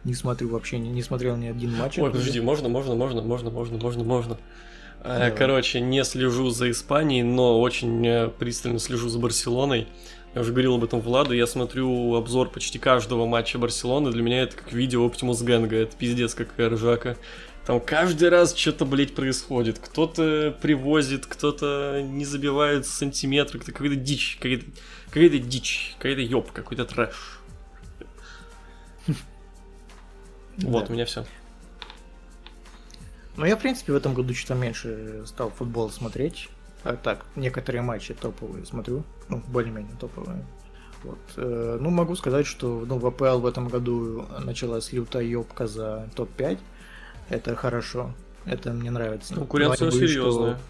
[0.03, 1.99] Не смотрю вообще, не, не смотрел ни один матч.
[1.99, 4.37] Ой, подожди, можно, можно, можно, можно, можно, можно, можно.
[5.03, 5.31] Давай.
[5.35, 9.87] Короче, не слежу за Испанией, но очень э, пристально слежу за Барселоной.
[10.33, 14.43] Я уже говорил об этом Владу, я смотрю обзор почти каждого матча Барселоны, для меня
[14.43, 17.17] это как видео Оптимус Гэнга, это пиздец какая ржака.
[17.71, 19.79] Там каждый раз что-то, блядь, происходит.
[19.79, 24.65] Кто-то привозит, кто-то не забивает сантиметры, какая-то какая дичь, какая-то
[25.05, 27.39] какая дичь, какая-то ёб, какой-то трэш.
[30.57, 31.25] Вот, у меня все.
[33.37, 36.49] Ну, я, в принципе, в этом году что-то меньше стал футбол смотреть.
[36.83, 39.05] А так, некоторые матчи топовые смотрю.
[39.29, 40.45] Ну, более-менее топовые.
[41.03, 41.19] Вот.
[41.37, 46.09] Э, ну, могу сказать, что ну, в АПЛ в этом году началась лютая ёбка за
[46.17, 46.59] топ-5.
[47.29, 48.13] Это хорошо.
[48.45, 49.35] Это мне нравится.
[49.35, 50.55] Конкуренция боюсь, серьезная.
[50.55, 50.61] Что...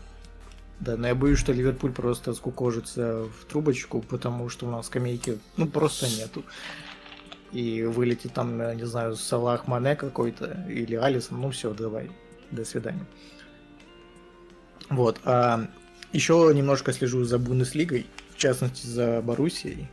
[0.81, 5.37] Да, но я боюсь, что Ливерпуль просто скукожится в трубочку, потому что у нас скамейки
[5.55, 6.43] ну просто нету.
[7.51, 12.09] И вылетит там, не знаю, Салах Мане какой-то или Алисон, ну все, давай,
[12.49, 13.05] до свидания.
[14.89, 15.67] Вот, а
[16.13, 19.87] еще немножко слежу за Бундеслигой, в частности за Боруссией.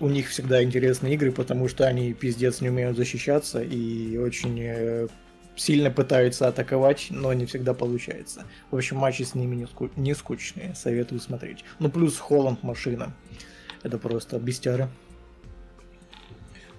[0.00, 5.08] У них всегда интересные игры, потому что они пиздец не умеют защищаться и очень э,
[5.58, 8.46] сильно пытаются атаковать, но не всегда получается.
[8.70, 11.64] В общем, матчи с ними не, ску- не скучные, советую смотреть.
[11.78, 13.14] Ну, плюс Холланд машина.
[13.82, 14.88] Это просто бестяра.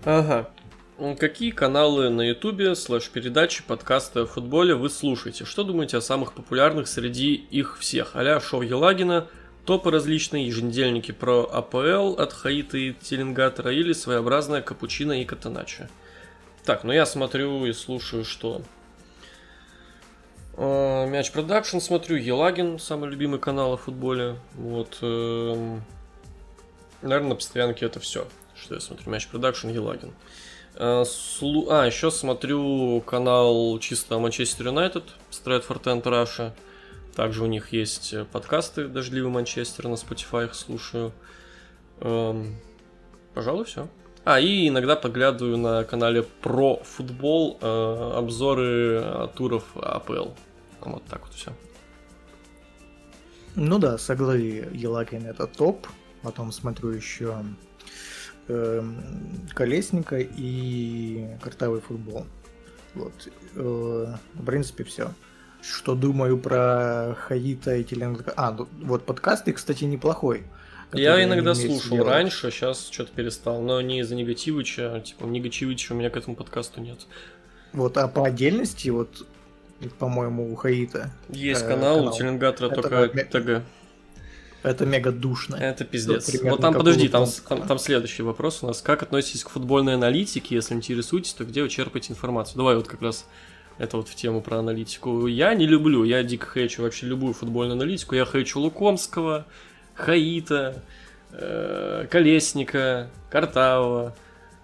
[0.06, 0.50] Ага.
[1.18, 5.46] Какие каналы на ютубе, слэш-передачи, подкасты о футболе вы слушаете?
[5.46, 8.18] Что думаете о самых популярных среди их всех?
[8.18, 9.28] Аля Шоу Елагина,
[9.66, 15.90] топы различные, еженедельники про АПЛ от Хаита и Теленгатора или своеобразная капучино и катаначо?
[16.70, 18.62] Так, ну я смотрю и слушаю, что
[20.56, 24.36] а, Мяч Production смотрю, Елагин, самый любимый канал о футболе.
[24.54, 25.00] Вот.
[25.02, 25.84] Эм,
[27.02, 29.10] наверное, на постоянке это все, что я смотрю.
[29.10, 30.14] Мяч Production, Елагин.
[31.06, 31.72] Слу...
[31.72, 36.54] А, еще смотрю канал чисто Манчестер Юнайтед, Stretford End Russia.
[37.16, 41.14] Также у них есть подкасты «Дождливый Манчестер» на Spotify, их слушаю.
[42.02, 42.58] Эм,
[43.34, 43.88] пожалуй, все.
[44.26, 50.30] А, и иногда поглядываю на канале про футбол э, обзоры туров АПЛ.
[50.82, 51.52] Вот так вот все.
[53.56, 55.88] Ну да, соглави Елагин это топ.
[56.22, 57.44] Потом смотрю еще
[58.48, 58.84] э,
[59.54, 62.26] Колесника и Картавый футбол.
[62.96, 63.14] Вот.
[63.56, 65.12] Э, в принципе, все.
[65.62, 68.24] Что думаю про Хаита и Теленг...
[68.36, 70.44] А, ну, вот подкасты, кстати, неплохой.
[70.94, 72.08] Я иногда слушал делать.
[72.08, 73.62] раньше, сейчас что-то перестал.
[73.62, 75.02] Но не из-за Негативыча.
[75.06, 77.00] Типа, Негативыча у меня к этому подкасту нет.
[77.74, 79.26] Вот, а по отдельности, вот
[80.00, 81.12] по-моему, у Хаита.
[81.30, 83.64] Есть э, канал, канал, у Теленгатора только ТГ.
[84.62, 85.56] Это мега душно.
[85.56, 86.30] Это пиздец.
[86.44, 88.82] Вот там, подожди, там, там, там следующий вопрос у нас.
[88.82, 90.56] Как относитесь к футбольной аналитике?
[90.56, 92.58] Если интересуетесь, то где вы черпаете информацию?
[92.58, 93.26] Давай вот как раз
[93.78, 95.28] это вот в тему про аналитику.
[95.28, 98.16] Я не люблю, я дико хейчу вообще любую футбольную аналитику.
[98.16, 99.46] Я хейчу Лукомского,
[100.00, 100.82] Хаита,
[101.32, 104.16] э, Колесника, Картавого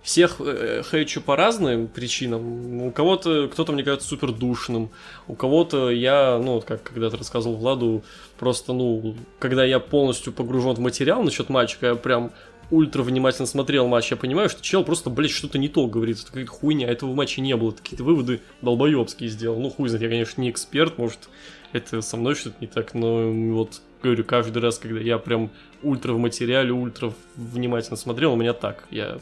[0.06, 2.84] всех э, хейчу по разным причинам.
[2.84, 4.92] У кого-то, кто-то мне кажется супер душным,
[5.28, 8.04] у кого-то я, ну, как когда-то рассказывал Владу,
[8.38, 12.32] просто, ну, когда я полностью погружен в материал насчет матча, я прям
[12.70, 16.28] ультра внимательно смотрел матч, я понимаю, что чел просто, блядь, что-то не то говорит, это
[16.28, 19.60] какая-то хуйня, этого в матче не было, какие-то выводы долбоебские сделал.
[19.60, 21.30] Ну, хуй знает, я, конечно, не эксперт, может,
[21.74, 25.52] это со мной что-то не так, но вот, говорю, каждый раз, когда я прям
[25.84, 29.20] ультра в материале, ультра внимательно смотрел, у меня так, я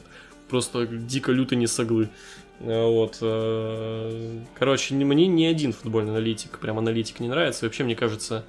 [0.49, 2.09] просто дико люто не соглы.
[2.59, 3.17] Э, вот.
[3.21, 7.65] Э, короче, мне ни один футбольный аналитик, прям аналитик не нравится.
[7.65, 8.45] вообще, мне кажется,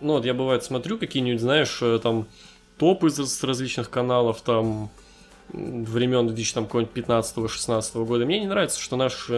[0.00, 2.26] ну вот я бывает смотрю какие-нибудь, знаешь, э, там
[2.78, 4.90] топы с различных каналов, там
[5.52, 8.24] времен 2015-16 года.
[8.24, 9.28] Мне не нравится, что наш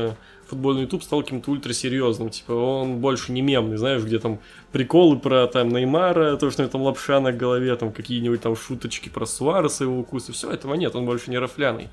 [0.53, 2.29] футбольный YouTube стал каким-то ультрасерьезным.
[2.29, 4.39] Типа, он больше не мемный, знаешь, где там
[4.71, 8.55] приколы про там Неймара, то, что у него там лапша на голове, там какие-нибудь там
[8.55, 10.33] шуточки про Суареса, его укусы.
[10.33, 11.89] Все этого нет, он больше не рафляный.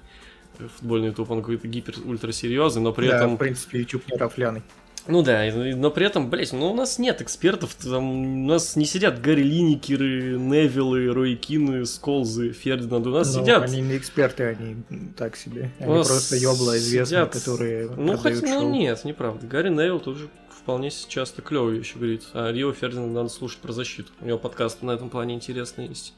[0.77, 3.35] Футбольный YouTube, он какой-то гипер-ультрасерьезный, но при да, этом...
[3.35, 4.61] в принципе, YouTube не рафляный.
[5.09, 8.85] Ну да, но при этом, блять, ну у нас нет экспертов, там, у нас не
[8.85, 13.63] сидят Гарри Линникеры, Невиллы, Рой Кины, Сколзы, Фердинанд, у нас но сидят...
[13.63, 14.77] они не эксперты, они
[15.17, 17.33] так себе, они просто ёбла известные, сидят...
[17.33, 22.51] которые Ну, хоть, ну нет, неправда, Гарри Невилл тоже вполне часто клевые вещи говорит, а
[22.51, 26.13] Рио Фердинанд надо слушать про защиту, у него подкаст на этом плане интересный есть.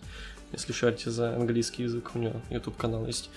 [0.52, 3.30] Если шарите за английский язык, у него YouTube канал есть.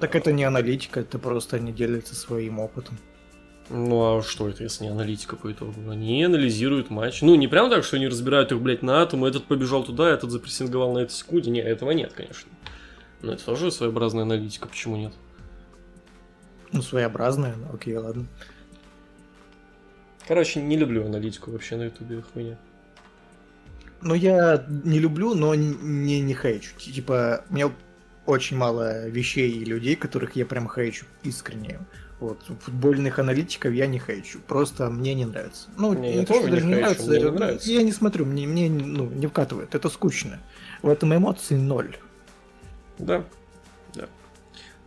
[0.00, 2.96] Так это не аналитика, это просто они делятся своим опытом.
[3.68, 5.90] Ну а что это, если не аналитика по итогу?
[5.90, 7.22] Они анализируют матч.
[7.22, 10.30] Ну, не прям так, что они разбирают их, блядь, на атом, этот побежал туда, этот
[10.30, 11.50] запрессинговал на этой секунде.
[11.50, 12.48] Не, этого нет, конечно.
[13.22, 15.12] Но это тоже своеобразная аналитика, почему нет?
[16.72, 18.26] Ну, своеобразная, ну, окей, ладно.
[20.28, 22.58] Короче, не люблю аналитику вообще на ютубе, хуйня.
[24.02, 26.76] Ну, я не люблю, но не, не хейчу.
[26.78, 27.72] Типа, у меня
[28.26, 31.80] очень мало вещей и людей, которых я прям хейчу искренне.
[32.18, 34.38] Вот, футбольных аналитиков я не хейчу.
[34.46, 35.68] Просто мне не нравится.
[35.76, 37.70] Ну, не, не то, что даже не нравится, мне не нравится.
[37.70, 39.74] Я не смотрю, мне, мне ну, не вкатывает.
[39.74, 40.40] Это скучно.
[40.82, 41.96] В этом эмоций ноль.
[42.98, 43.22] Да.
[43.94, 44.08] Да.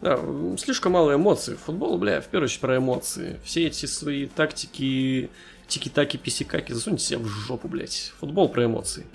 [0.01, 0.19] Да,
[0.57, 1.55] слишком мало эмоций.
[1.55, 3.39] Футбол, бля, в первую очередь про эмоции.
[3.43, 5.29] Все эти свои тактики,
[5.67, 8.11] тики-таки, писикаки засуньте себе в жопу, блядь.
[8.19, 9.05] Футбол про эмоции.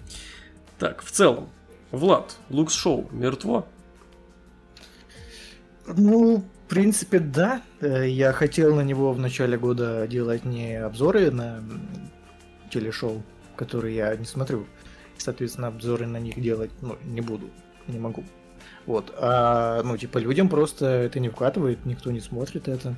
[0.79, 1.49] Так, в целом,
[1.91, 3.67] Влад, Лукс Шоу, мертво?
[5.87, 6.45] Ну,
[6.75, 7.63] принципе, да.
[7.81, 11.63] Э, я хотел на него в начале года делать не обзоры на
[12.71, 13.23] телешоу,
[13.57, 14.67] которые я не смотрю.
[15.17, 17.49] Соответственно, обзоры на них делать ну, не буду,
[17.87, 18.25] не могу.
[18.87, 19.15] Вот.
[19.19, 22.97] А, ну, типа, людям просто это не вкатывает, никто не смотрит это.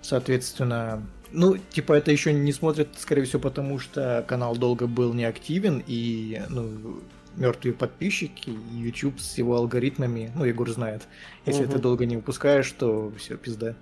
[0.00, 5.84] Соответственно, ну, типа, это еще не смотрят, скорее всего, потому что канал долго был неактивен,
[5.86, 7.00] и, ну,
[7.36, 11.02] мертвые подписчики, и YouTube с его алгоритмами, ну, Егор знает,
[11.46, 11.72] если угу.
[11.72, 13.74] ты долго не выпускаешь, то все, пизда.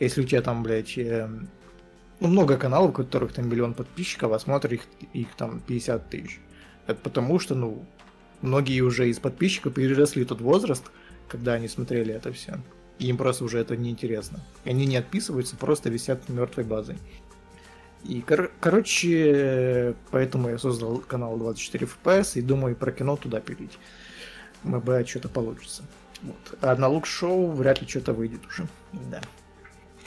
[0.00, 1.28] Если у тебя там, блядь, э,
[2.20, 4.82] ну, много каналов, у которых там миллион подписчиков, а смотрят их,
[5.12, 6.40] их там 50 тысяч.
[6.86, 7.84] Это потому что, ну,
[8.40, 10.84] многие уже из подписчиков переросли тот возраст,
[11.28, 12.58] когда они смотрели это все.
[12.98, 14.40] И им просто уже это неинтересно.
[14.64, 16.96] И они не отписываются, просто висят мертвой базой.
[18.04, 23.78] И, кор- короче, поэтому я создал канал 24 FPS и думаю про кино туда пилить.
[24.62, 25.82] МБ что-то получится.
[26.22, 26.58] Вот.
[26.60, 28.66] А на лук шоу вряд ли что-то выйдет уже.
[28.92, 29.20] Да.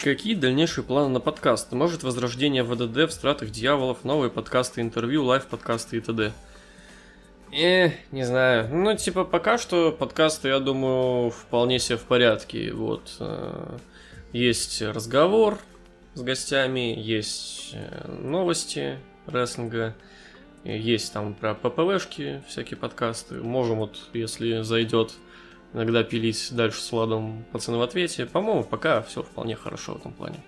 [0.03, 1.75] Какие дальнейшие планы на подкасты?
[1.75, 6.33] Может, возрождение ВДД в стратах дьяволов, новые подкасты, интервью, лайв-подкасты и т.д.
[7.51, 8.69] Э, не знаю.
[8.71, 12.73] Ну, типа, пока что подкасты, я думаю, вполне себе в порядке.
[12.73, 13.15] Вот.
[13.19, 13.77] Э,
[14.33, 15.57] есть разговор
[16.17, 18.97] с гостями, есть э, новости
[19.27, 19.95] рестлинга,
[20.63, 23.35] есть там про ППВшки всякие подкасты.
[23.35, 25.13] Можем вот, если зайдет,
[25.73, 28.25] иногда пилить дальше с Владом пацаны в ответе.
[28.25, 30.43] По-моему, пока все вполне хорошо в этом плане.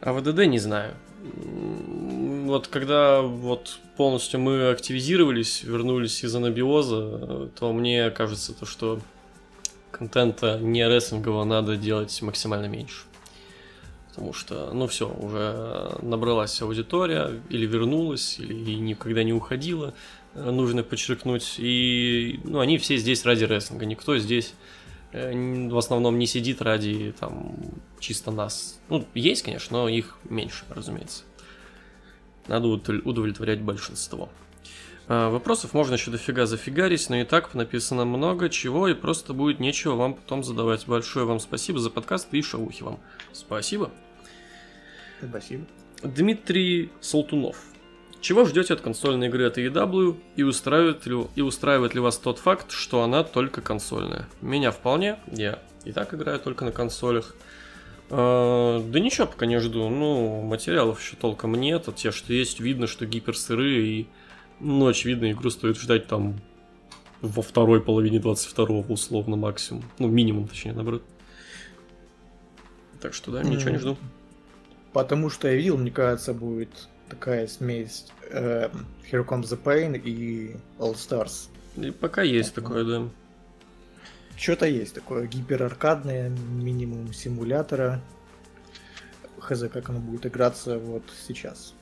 [0.00, 0.94] А ВДД не знаю.
[1.22, 9.00] Вот когда вот полностью мы активизировались, вернулись из анабиоза, то мне кажется, то, что
[9.92, 13.04] контента не рестлингового надо делать максимально меньше.
[14.08, 19.94] Потому что, ну все, уже набралась аудитория, или вернулась, или никогда не уходила,
[20.34, 21.54] нужно подчеркнуть.
[21.58, 23.86] И ну, они все здесь ради рестлинга.
[23.86, 24.52] Никто здесь
[25.12, 27.56] э, в основном не сидит ради там
[28.00, 28.78] чисто нас.
[28.90, 31.22] Ну, есть, конечно, но их меньше, разумеется.
[32.48, 34.28] Надо удовлетворять большинство.
[35.08, 39.60] А, вопросов можно еще дофига зафигарить, но и так написано много чего, и просто будет
[39.60, 40.86] нечего вам потом задавать.
[40.86, 42.98] Большое вам спасибо за подкаст и шаухи вам.
[43.32, 43.90] Спасибо.
[45.20, 45.64] Спасибо.
[46.02, 47.56] Дмитрий Солтунов.
[48.20, 52.38] Чего ждете от консольной игры от AEW и устраивает, ли, и устраивает ли вас тот
[52.38, 54.28] факт, что она только консольная?
[54.40, 57.34] Меня вполне, я и так играю только на консолях.
[58.10, 62.60] А, да ничего пока не жду, ну, материалов еще толком нет, а те, что есть,
[62.60, 64.06] видно, что гиперсыры и
[64.62, 66.40] ну, очевидно, игру стоит ждать там
[67.20, 69.84] во второй половине 22-го, условно, максимум.
[69.98, 71.02] Ну, минимум, точнее, наоборот.
[73.00, 73.72] Так что, да, ничего mm.
[73.72, 73.96] не жду.
[74.92, 78.68] Потому что я видел, мне кажется, будет такая смесь э,
[79.10, 81.48] Here Comes the Pain и All Stars.
[81.76, 83.08] И пока есть так, такое, да.
[84.36, 88.00] Что-то есть такое гипераркадное, минимум симулятора.
[89.38, 91.74] Хз, как оно будет играться вот сейчас.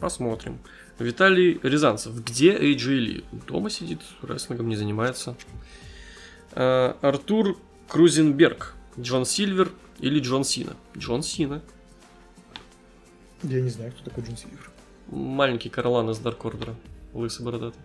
[0.00, 0.58] Посмотрим.
[0.98, 2.14] Виталий Рязанцев.
[2.24, 3.24] Где AJ Ли?
[3.46, 5.36] Дома сидит, рестлингом не занимается.
[6.52, 7.56] А, Артур
[7.88, 8.74] Крузенберг.
[8.98, 10.76] Джон Сильвер или Джон Сина?
[10.96, 11.62] Джон Сина.
[13.42, 14.70] Я не знаю, кто такой Джон Сильвер.
[15.08, 16.74] Маленький Карлан из Dark Order а.
[17.12, 17.80] Лысый бородатый.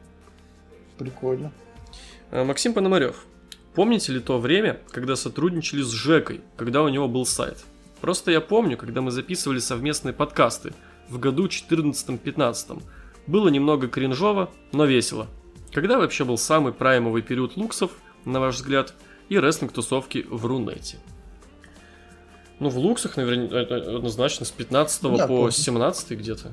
[0.98, 1.52] Прикольно.
[2.32, 3.26] А, Максим Пономарев.
[3.74, 7.64] Помните ли то время, когда сотрудничали с Жекой, когда у него был сайт?
[8.02, 10.74] Просто я помню, когда мы записывали совместные подкасты
[11.10, 12.82] в году 14-15.
[13.28, 15.28] Было немного кринжово, но весело.
[15.72, 17.92] Когда вообще был самый праймовый период луксов,
[18.26, 18.94] на ваш взгляд,
[19.30, 20.98] и рестлинг-тусовки в Рунете?
[22.60, 25.52] Ну, в луксах, наверное, э, э, однозначно с 15 да, по помню.
[25.52, 26.52] 17 где-то.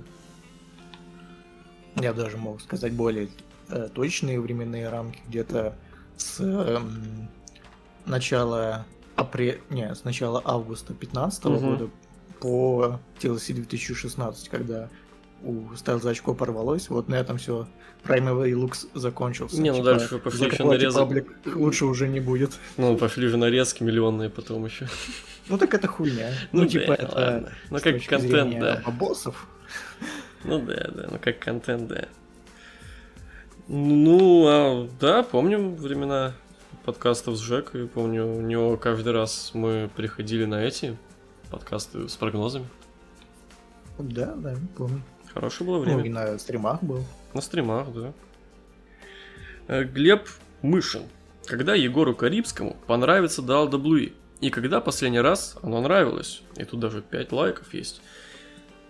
[1.96, 3.28] Я даже могу сказать более
[3.68, 5.76] э, точные временные рамки, где-то
[6.16, 6.78] с э,
[8.04, 8.86] начала
[9.16, 11.58] апреля, не, с начала августа 15 угу.
[11.58, 11.90] года
[12.40, 14.90] по TLC 2016, когда
[15.46, 17.66] у Стайлза очко порвалось, вот на этом все.
[18.02, 19.60] Праймовый лукс закончился.
[19.60, 20.98] Не, ну типа, дальше пошли еще нарезки.
[20.98, 22.52] Паблик лучше уже не будет.
[22.76, 24.88] Ну, пошли же нарезки миллионные потом еще.
[25.48, 26.30] Ну так это хуйня.
[26.52, 27.14] Ну, ну типа да, это.
[27.14, 27.52] Ладно.
[27.70, 28.82] Ну как контент, да.
[28.98, 29.46] Боссов.
[30.44, 32.08] Ну да, да, ну как контент, да.
[33.68, 36.34] Ну, а, да, помню времена
[36.84, 40.96] подкастов с Жекой, помню, у него каждый раз мы приходили на эти
[41.50, 42.66] подкасты с прогнозами.
[43.98, 45.02] Да, да, помню.
[45.36, 45.98] Хорошее было время.
[45.98, 47.04] Ну, и на стримах был.
[47.34, 48.12] На стримах, да.
[49.68, 50.26] Э, Глеб
[50.62, 51.02] Мышин.
[51.44, 54.14] Когда Егору Карибскому понравится WWE?
[54.40, 56.40] И когда последний раз оно нравилось?
[56.56, 58.00] И тут даже 5 лайков есть.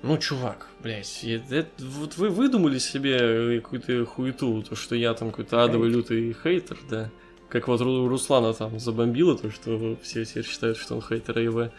[0.04, 5.64] Ну, чувак, блядь, это, вот вы выдумали себе какую-то хуету, то, что я там какой-то
[5.64, 7.10] адовый лютый хейтер, да?
[7.48, 11.72] Как вот Руслана там забомбило, то, что все теперь считают, что он хейтер АЕВ.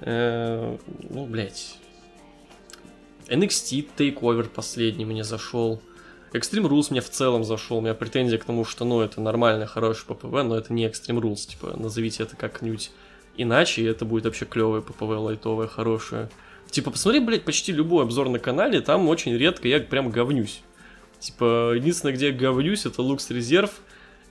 [0.00, 0.76] Э,
[1.08, 1.78] ну, блядь.
[3.32, 5.80] NXT Takeover последний мне зашел.
[6.32, 7.78] Extreme Rules мне в целом зашел.
[7.78, 11.20] У меня претензия к тому, что, ну, это нормальный, хороший ППВ, но это не Extreme
[11.20, 11.46] Rules.
[11.46, 12.90] Типа, назовите это как-нибудь
[13.36, 16.28] иначе, и это будет вообще клевое ППВ, лайтовое, хорошее.
[16.70, 20.60] Типа, посмотри, блядь, почти любой обзор на канале, там очень редко я прям говнюсь.
[21.18, 23.80] Типа, единственное, где я говнюсь, это Лукс Резерв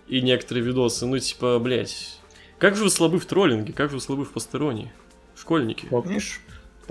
[0.08, 1.06] и некоторые видосы.
[1.06, 2.20] Ну, типа, блядь,
[2.60, 4.92] как же вы слабы в троллинге, как же вы слабы в посторонней?
[5.36, 5.86] Школьники.
[5.88, 6.42] Помнишь?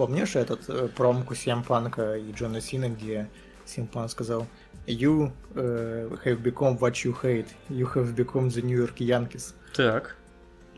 [0.00, 3.28] Помнишь этот э, промку Сем Панка и Джона Сина, где
[3.66, 4.46] Симплан сказал,
[4.86, 7.48] You uh, have become what you hate.
[7.68, 9.52] You have become the New York Yankees.
[9.76, 10.16] Так.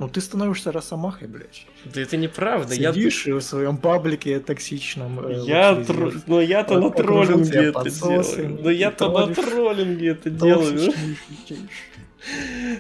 [0.01, 1.69] Ну ты становишься росомахой, блядь.
[1.85, 2.75] Да это неправда.
[2.75, 3.37] Сидишь я...
[3.37, 5.25] в своем паблике токсичном.
[5.25, 6.13] Э, я вот, тр...
[6.27, 8.61] Но я-то на троллинге это делаю.
[8.61, 10.93] Но я-то на троллинге это делаю.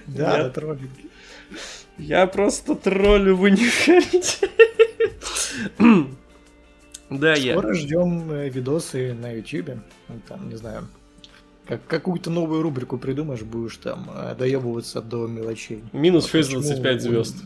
[0.09, 1.05] Да, на троллинге.
[1.99, 3.69] Я просто троллю, вы не.
[7.19, 7.53] Да, я.
[7.53, 9.79] Скоро ждем э, видосы на YouTube.
[10.29, 10.89] Там, не знаю,
[11.67, 15.83] как, какую-то новую рубрику придумаешь, будешь там э, доебываться до мелочей.
[15.93, 17.37] Минус 6,25 звезд.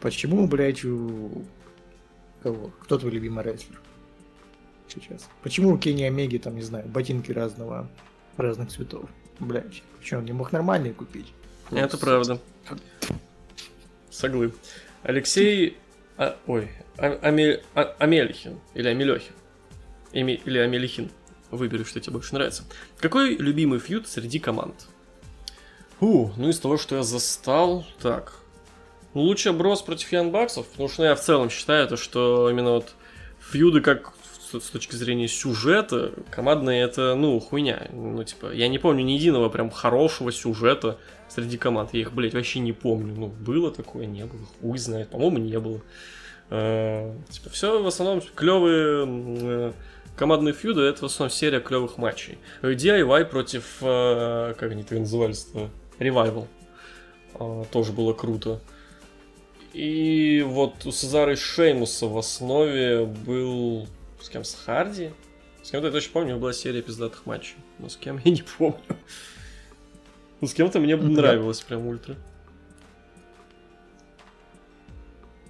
[0.00, 1.44] Почему, блядь, у...
[2.42, 2.72] Кого?
[2.80, 3.80] Кто твой любимый рестлер?
[4.88, 5.28] Сейчас.
[5.42, 7.88] Почему у Кенни Омеги, там, не знаю, ботинки разного,
[8.36, 9.08] разных цветов?
[9.40, 11.32] Блядь, почему он не мог нормальные купить?
[11.70, 12.38] Это правда.
[14.10, 14.52] Соглы.
[15.02, 15.78] Алексей...
[16.16, 19.32] А, ой, а, Амель, а, Амельхин или Амелехин.
[20.12, 21.10] Эми, или Амелихин.
[21.50, 22.64] Выбери, что тебе больше нравится.
[22.98, 24.86] Какой любимый фьюд среди команд?
[25.98, 28.34] Фу, ну из того, что я застал, так.
[29.12, 32.72] Ну, лучше брос против Янбаксов, потому что ну, я в целом считаю, то, что именно
[32.72, 32.94] вот
[33.40, 34.13] фьюды как
[34.60, 37.88] с точки зрения сюжета, командные это, ну, хуйня.
[37.92, 40.98] Ну, типа, я не помню ни единого прям хорошего сюжета
[41.28, 41.90] среди команд.
[41.92, 43.14] Я их, блядь, вообще не помню.
[43.14, 44.40] Ну, было такое, не было.
[44.60, 45.08] Хуй знает.
[45.08, 45.80] По-моему, не было.
[46.50, 49.72] Э, типа, все в основном клевые э,
[50.16, 52.38] командные фьюды, это в основном серия клевых матчей.
[52.62, 56.46] DIY против, э, как они это назывались-то, Revival.
[57.72, 58.60] Тоже было круто.
[59.72, 63.88] И вот у Сезара и Шеймуса в основе был...
[64.24, 64.42] С кем?
[64.42, 65.10] С Харди?
[65.62, 67.56] С кем-то я точно помню, была серия пиздатых матчей.
[67.78, 68.80] Но с кем я не помню.
[70.40, 72.16] Ну, с кем-то мне нравилось прям ультра.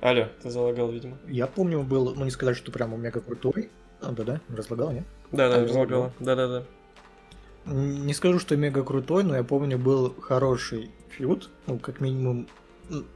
[0.00, 1.16] Алло, ты залагал, видимо.
[1.28, 3.70] Я помню, был, ну не сказать, что прям мега крутой.
[4.00, 5.04] А, да-да, разлагал, нет?
[5.30, 6.12] Да-да, разлагал.
[6.18, 6.64] Да-да-да.
[7.66, 12.48] Не скажу, что мега крутой, но я помню, был хороший фьюд, ну, как минимум,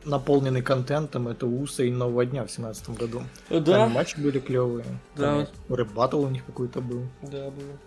[0.04, 3.22] наполненный контентом, это Уса и Нового Дня в семнадцатом году.
[3.50, 3.60] Да.
[3.60, 4.86] Там матчи были клевые.
[5.16, 5.48] Да.
[5.68, 7.02] Рэп батл у них какой-то был.
[7.22, 7.78] Да, был.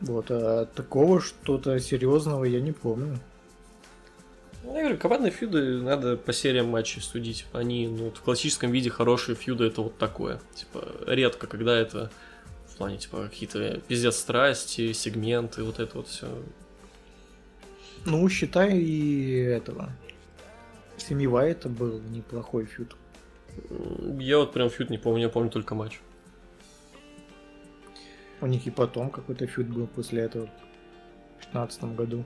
[0.00, 3.18] Вот, а такого что-то серьезного я не помню.
[4.62, 7.46] Ну, я говорю, командные фьюды надо по сериям матчей судить.
[7.52, 10.40] Они, ну, в классическом виде хорошие фьюды это вот такое.
[10.54, 12.10] Типа, редко, когда это
[12.66, 16.28] в плане, типа, какие-то пиздец страсти, сегменты, вот это вот все.
[18.06, 19.90] Ну, считай и этого.
[21.00, 22.94] Семи это был неплохой фьюд.
[24.18, 26.00] Я вот прям фьюд не помню, я помню только матч.
[28.40, 30.48] У них и потом какой-то фьюд был после этого
[31.38, 32.24] в 15 году.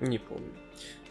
[0.00, 0.52] Не помню.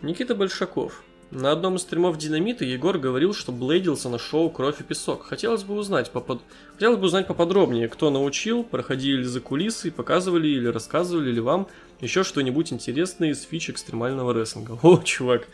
[0.02, 1.04] Никита Большаков.
[1.30, 5.26] На одном из стримов Динамита Егор говорил, что блейдился на шоу «Кровь и песок».
[5.26, 6.42] Хотелось бы узнать, попод...
[6.74, 11.68] Хотелось бы узнать поподробнее, кто научил, проходили ли за кулисы, показывали или рассказывали ли вам
[12.00, 14.80] еще что-нибудь интересное из фич экстремального рестлинга.
[14.84, 15.50] О, чувак.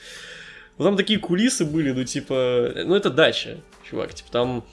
[0.78, 2.72] Ну, там такие кулисы были, ну, типа...
[2.86, 3.58] Ну, это дача,
[3.90, 4.14] чувак.
[4.14, 4.64] Типа, там,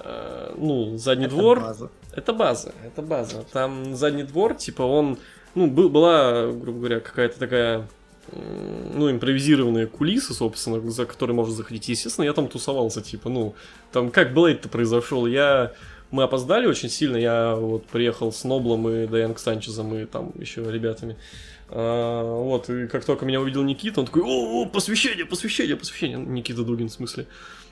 [0.00, 1.60] э, ну, задний это двор...
[1.60, 1.90] База.
[2.14, 3.44] Это база, это база.
[3.52, 5.18] Там задний двор, типа, он...
[5.54, 7.88] Ну, был, была, грубо говоря, какая-то такая
[8.32, 11.88] ну, импровизированные кулисы, собственно, за которые можно заходить.
[11.88, 13.54] Естественно, я там тусовался, типа, ну,
[13.92, 15.72] там как Блейд-то произошел, я...
[16.10, 20.62] Мы опоздали очень сильно, я вот приехал с Ноблом и Даянг Санчезом и там еще
[20.70, 21.16] ребятами.
[21.70, 26.18] А, вот, и как только меня увидел Никита, он такой, о, о посвящение, посвящение, посвящение.
[26.18, 27.26] Никита Дугин, в смысле.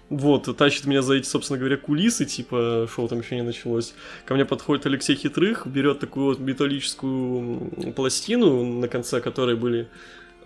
[0.09, 3.95] Вот, тащит меня за эти, собственно говоря, кулисы, типа, шоу там еще не началось.
[4.25, 9.89] Ко мне подходит Алексей Хитрых, берет такую вот металлическую пластину, на конце которой были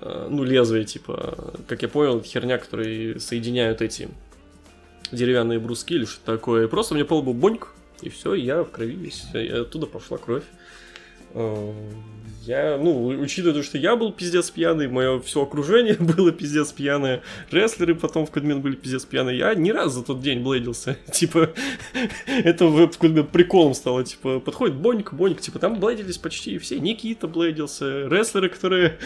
[0.01, 4.09] Э, ну, лезвие, типа, как я понял, херня, которые соединяют эти
[5.13, 6.65] деревянные бруски или что-то такое.
[6.65, 7.69] И просто мне пол был боньк,
[8.01, 10.45] и все, я в крови весь, и оттуда пошла кровь.
[11.35, 11.73] Э,
[12.51, 17.23] я, ну, учитывая то, что я был пиздец пьяный, мое все окружение было пиздец пьяное,
[17.51, 20.97] рестлеры потом в Кудмен были пиздец пьяные, я ни разу за тот день блейдился.
[21.13, 21.51] типа,
[22.27, 27.29] это в Кудмен приколом стало, типа, подходит Боньк, Боньк, типа, там блейдились почти все, Никита
[27.29, 28.99] блейдился, рестлеры, которые,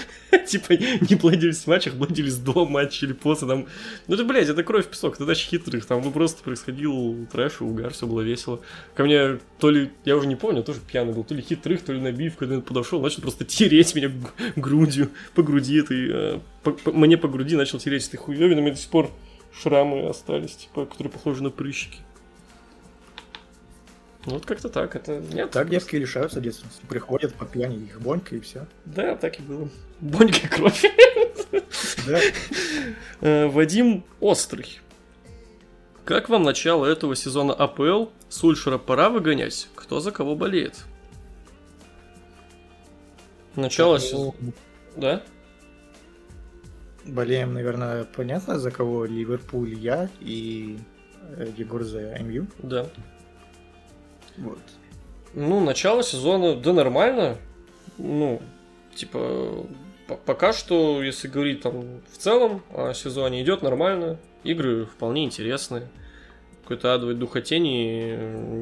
[0.46, 3.66] типа, не блейдились в матчах, блейдились до матча или после, там,
[4.06, 7.92] ну, это, блядь, это кровь песок, это дача хитрых, там, ну, просто происходил трэш, угар,
[7.92, 8.60] все было весело.
[8.94, 11.92] Ко мне, то ли, я уже не помню, тоже пьяный был, то ли хитрых, то
[11.92, 14.10] ли набив, когда подошел, начал просто тереть меня
[14.56, 18.60] грудью, по груди этой, э, по, по, мне по груди начал тереть этой хуевиной, у
[18.62, 19.10] меня до сих пор
[19.60, 21.98] шрамы остались, типа, которые похожи на прыщики.
[24.24, 25.22] Вот как-то так, это...
[25.32, 26.80] Нет, так девки лишаются детственности.
[26.88, 28.66] Приходят по пьяни, их бонька и все.
[28.86, 29.68] Да, так и было.
[30.00, 30.82] Бонька и кровь.
[32.06, 32.20] Да.
[33.20, 34.80] Э, Вадим Острый.
[36.04, 38.06] Как вам начало этого сезона АПЛ?
[38.28, 39.68] Сульшера пора выгонять?
[39.74, 40.84] Кто за кого болеет?
[43.56, 44.32] Начало сезона.
[44.96, 45.22] Да?
[47.04, 50.78] Болеем, наверное, понятно, за кого Ливерпуль я и
[51.36, 52.46] э, Егор за МЮ.
[52.58, 52.86] Да.
[54.38, 54.58] Вот.
[55.34, 57.36] Ну, начало сезона, да, нормально.
[57.98, 58.40] Ну,
[58.94, 59.66] типа,
[60.24, 64.18] пока что, если говорить там в целом о сезоне, идет нормально.
[64.42, 65.88] Игры вполне интересные.
[66.62, 68.16] Какой-то адовой духотени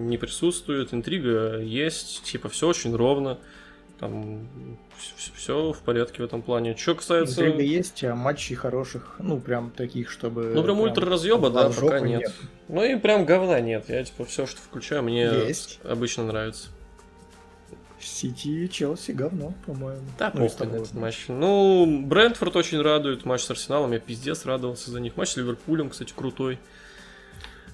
[0.08, 3.38] не присутствует, интрига есть, типа, все очень ровно.
[4.02, 4.48] Там
[5.36, 6.76] все в порядке в этом плане.
[6.76, 7.40] Что касается...
[7.40, 10.46] Интрига есть, а матчей хороших, ну, прям таких, чтобы...
[10.46, 12.22] Ну, прям, прям ультра разъеба, да, пока нет.
[12.22, 12.32] нет.
[12.66, 13.84] Ну, и прям говна нет.
[13.86, 15.78] Я, типа, все, что включаю, мне есть.
[15.84, 16.70] обычно нравится.
[18.00, 20.02] Сити и Челси говно, по-моему.
[20.18, 21.26] Да, ну, похуй на этот матч.
[21.28, 23.24] Ну, Брентфорд очень радует.
[23.24, 25.16] Матч с Арсеналом, я пиздец радовался за них.
[25.16, 26.58] Матч с Ливерпулем, кстати, крутой.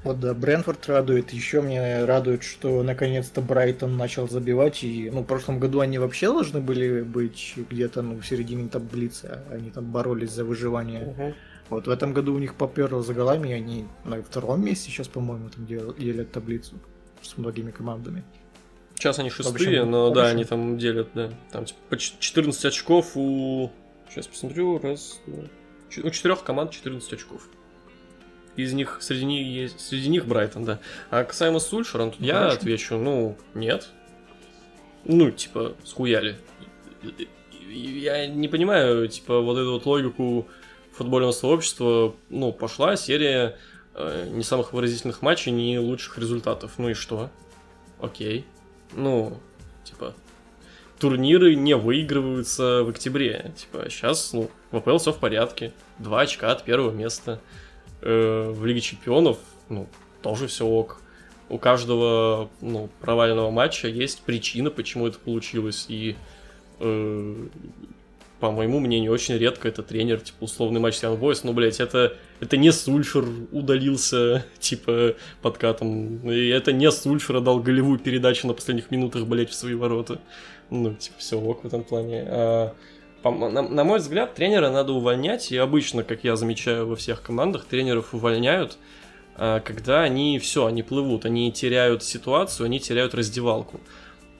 [0.05, 1.33] Вот да, Брэнфорд радует.
[1.33, 4.85] Еще мне радует, что наконец-то Брайтон начал забивать.
[4.85, 9.25] И ну, в прошлом году они вообще должны были быть где-то ну, в середине таблицы.
[9.27, 11.07] А они там боролись за выживание.
[11.07, 11.35] Угу.
[11.71, 15.09] Вот в этом году у них поперло за голами, и они на втором месте сейчас,
[15.09, 16.77] по-моему, там делят таблицу
[17.21, 18.25] с многими командами.
[18.95, 21.31] Сейчас они шестые, общем, но да, они там делят, да.
[21.53, 23.71] Там типа по 14 очков у...
[24.09, 25.45] Сейчас посмотрю, раз, два...
[26.03, 27.49] У четырех команд 14 очков
[28.59, 30.81] из них, среди них есть, среди них Брайтон, да.
[31.11, 32.57] А касаемо Сульшера, я Хорошо.
[32.57, 33.89] отвечу, ну, нет.
[35.05, 36.37] Ну, типа, схуяли.
[37.71, 40.49] Я не понимаю, типа, вот эту вот логику
[40.93, 43.57] футбольного сообщества, ну, пошла серия
[43.95, 46.73] э, не самых выразительных матчей, не лучших результатов.
[46.79, 47.31] Ну и что?
[48.01, 48.45] Окей.
[48.93, 49.39] Ну,
[49.85, 50.15] типа,
[50.99, 53.53] турниры не выигрываются в октябре.
[53.57, 55.73] Типа, сейчас, ну, в АПЛ все в порядке.
[55.99, 57.41] Два очка от первого места
[58.03, 59.39] э, в Лиге Чемпионов,
[59.69, 59.87] ну,
[60.23, 61.01] тоже все ок.
[61.49, 65.87] У каждого ну, провального матча есть причина, почему это получилось.
[65.89, 66.15] И,
[66.81, 67.47] э,
[68.39, 71.41] по моему мнению, очень редко это тренер, типа, условный матч с Young Boys.
[71.45, 76.31] Ну, блядь, это, это не Сульшер удалился, типа, подкатом.
[76.31, 80.21] И это не Сульшер дал голевую передачу на последних минутах, блядь, в свои ворота.
[80.69, 82.25] Ну, типа, все ок в этом плане.
[82.29, 82.75] А
[83.31, 88.14] на, мой взгляд, тренера надо увольнять, и обычно, как я замечаю во всех командах, тренеров
[88.14, 88.79] увольняют,
[89.37, 93.81] а, когда они все, они плывут, они теряют ситуацию, они теряют раздевалку.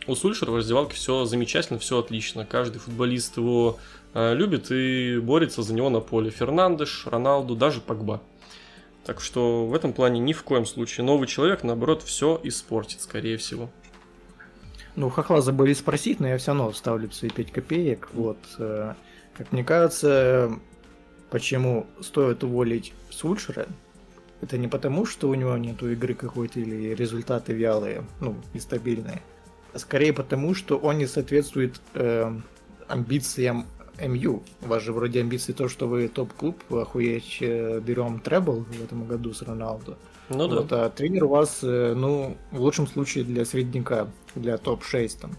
[0.07, 2.47] У Сульшера в раздевалке все замечательно, все отлично.
[2.47, 3.79] Каждый футболист его
[4.15, 6.31] а, любит и борется за него на поле.
[6.31, 8.23] Фернандеш, Роналду, даже Погба.
[9.05, 13.37] Так что в этом плане ни в коем случае новый человек, наоборот, все испортит, скорее
[13.37, 13.71] всего.
[14.99, 18.09] Ну, хохла забыли спросить, но я все равно вставлю свои 5 копеек.
[18.15, 18.95] Вот, э,
[19.37, 20.51] как мне кажется,
[21.31, 23.69] почему стоит уволить Сульшера,
[24.41, 29.23] это не потому, что у него нету игры какой-то или результаты вялые, ну, и стабильные,
[29.73, 32.37] а скорее потому, что он не соответствует э,
[32.89, 33.67] амбициям
[34.05, 34.43] МЮ.
[34.63, 39.07] У вас же вроде амбиции то, что вы топ-клуб, охуеть, э, берем требл в этом
[39.07, 39.97] году с Роналду.
[40.29, 40.57] Ну да.
[40.57, 45.37] Вот, а тренер у вас, э, ну, в лучшем случае для средненька, для топ-6 там,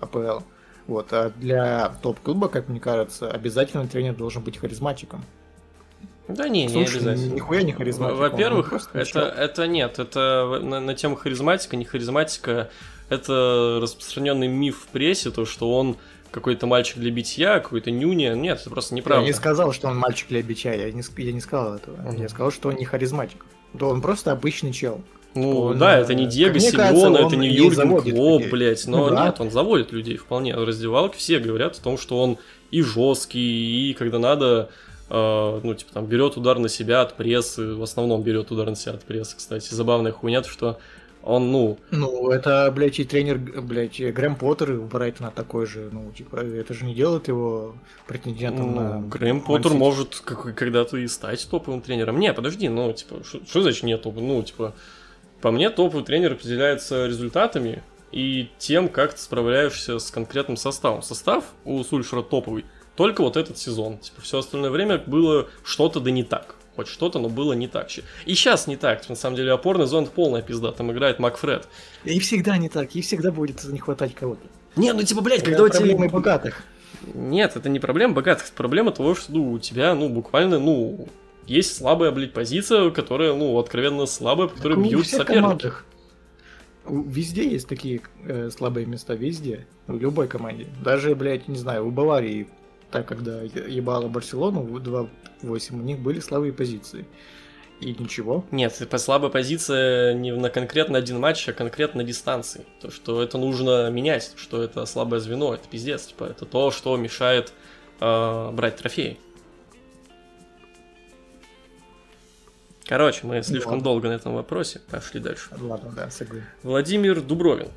[0.00, 0.44] АПЛ.
[0.86, 5.24] Вот, а для топ-клуба, как мне кажется, обязательно тренер должен быть харизматиком.
[6.28, 7.34] Да не, Слушай, не обязательно.
[7.34, 8.16] Нихуя не харизматик.
[8.16, 12.70] Во-первых, это, это нет, это на, на тему харизматика, не харизматика,
[13.08, 15.96] это распространенный миф в прессе, то, что он
[16.30, 18.34] какой-то мальчик для битья, какой-то нюня.
[18.34, 19.22] Нет, это просто неправда.
[19.22, 21.96] Я не сказал, что он мальчик для битья, я не, я не сказал этого.
[21.96, 22.20] Uh-huh.
[22.20, 23.44] Я сказал, что он не харизматик.
[23.74, 25.00] Да он просто обычный чел.
[25.34, 28.86] Ну он, да, это не Диего Симеона, это не Юрген Клоп, блядь.
[28.86, 29.26] Но ну, да.
[29.26, 30.56] нет, он заводит людей вполне.
[30.56, 32.38] В раздевалке все говорят о том, что он
[32.70, 34.68] и жесткий, и когда надо,
[35.08, 38.76] э, ну, типа там берет удар на себя от прессы, в основном берет удар на
[38.76, 39.72] себя от прессы, кстати.
[39.72, 40.78] Забавная хуйня, что
[41.22, 41.78] он, ну...
[41.90, 45.88] Ну, это, блядь, и тренер, блядь, Грэм Поттер у Брайтона такой же.
[45.92, 47.76] Ну, типа, это же не делает его
[48.08, 49.00] претендентом ну, на...
[49.02, 52.18] Грэм Поттер может как, когда-то и стать топовым тренером.
[52.18, 54.28] Не, подожди, ну, типа, что значит нет топовым?
[54.28, 54.74] Ну, типа,
[55.40, 61.02] по мне топовый тренер определяется результатами и тем, как ты справляешься с конкретным составом.
[61.02, 62.64] Состав у Сульшера топовый.
[62.96, 63.98] Только вот этот сезон.
[63.98, 67.88] Типа, все остальное время было что-то да не так хоть что-то, но было не так.
[68.26, 69.08] И сейчас не так.
[69.08, 70.72] На самом деле опорный зон полная пизда.
[70.72, 71.68] Там играет Макфред.
[72.04, 72.94] И всегда не так.
[72.94, 74.46] И всегда будет не хватать кого-то.
[74.76, 75.78] Не, ну типа, блядь, когда у тебя...
[75.78, 76.62] Проблемы богатых.
[77.14, 78.46] Нет, это не проблема богатых.
[78.46, 81.08] Это проблема того, что ну, у тебя, ну, буквально, ну,
[81.46, 85.40] есть слабая, блядь, позиция, которая, ну, откровенно слабая, по которой бьют соперники.
[85.40, 85.84] Командах.
[86.88, 89.66] Везде есть такие э, слабые места, везде.
[89.86, 90.66] В любой команде.
[90.82, 92.48] Даже, блядь, не знаю, у Баварии
[92.92, 95.08] так, когда ебала Барселону 2-8,
[95.72, 97.06] у них были слабые позиции.
[97.80, 98.44] И ничего?
[98.52, 102.64] Нет, это слабая позиция не на конкретно один матч, а конкретно дистанции.
[102.80, 106.06] То, что это нужно менять, что это слабое звено, это пиздец.
[106.06, 107.52] Типа, это то, что мешает
[108.00, 109.18] э, брать трофеи.
[112.86, 113.84] Короче, мы слишком Ладно.
[113.84, 114.80] долго на этом вопросе.
[114.90, 115.48] Пошли дальше.
[115.58, 116.46] Ладно, да, согласен.
[116.62, 117.68] Владимир Дубровин.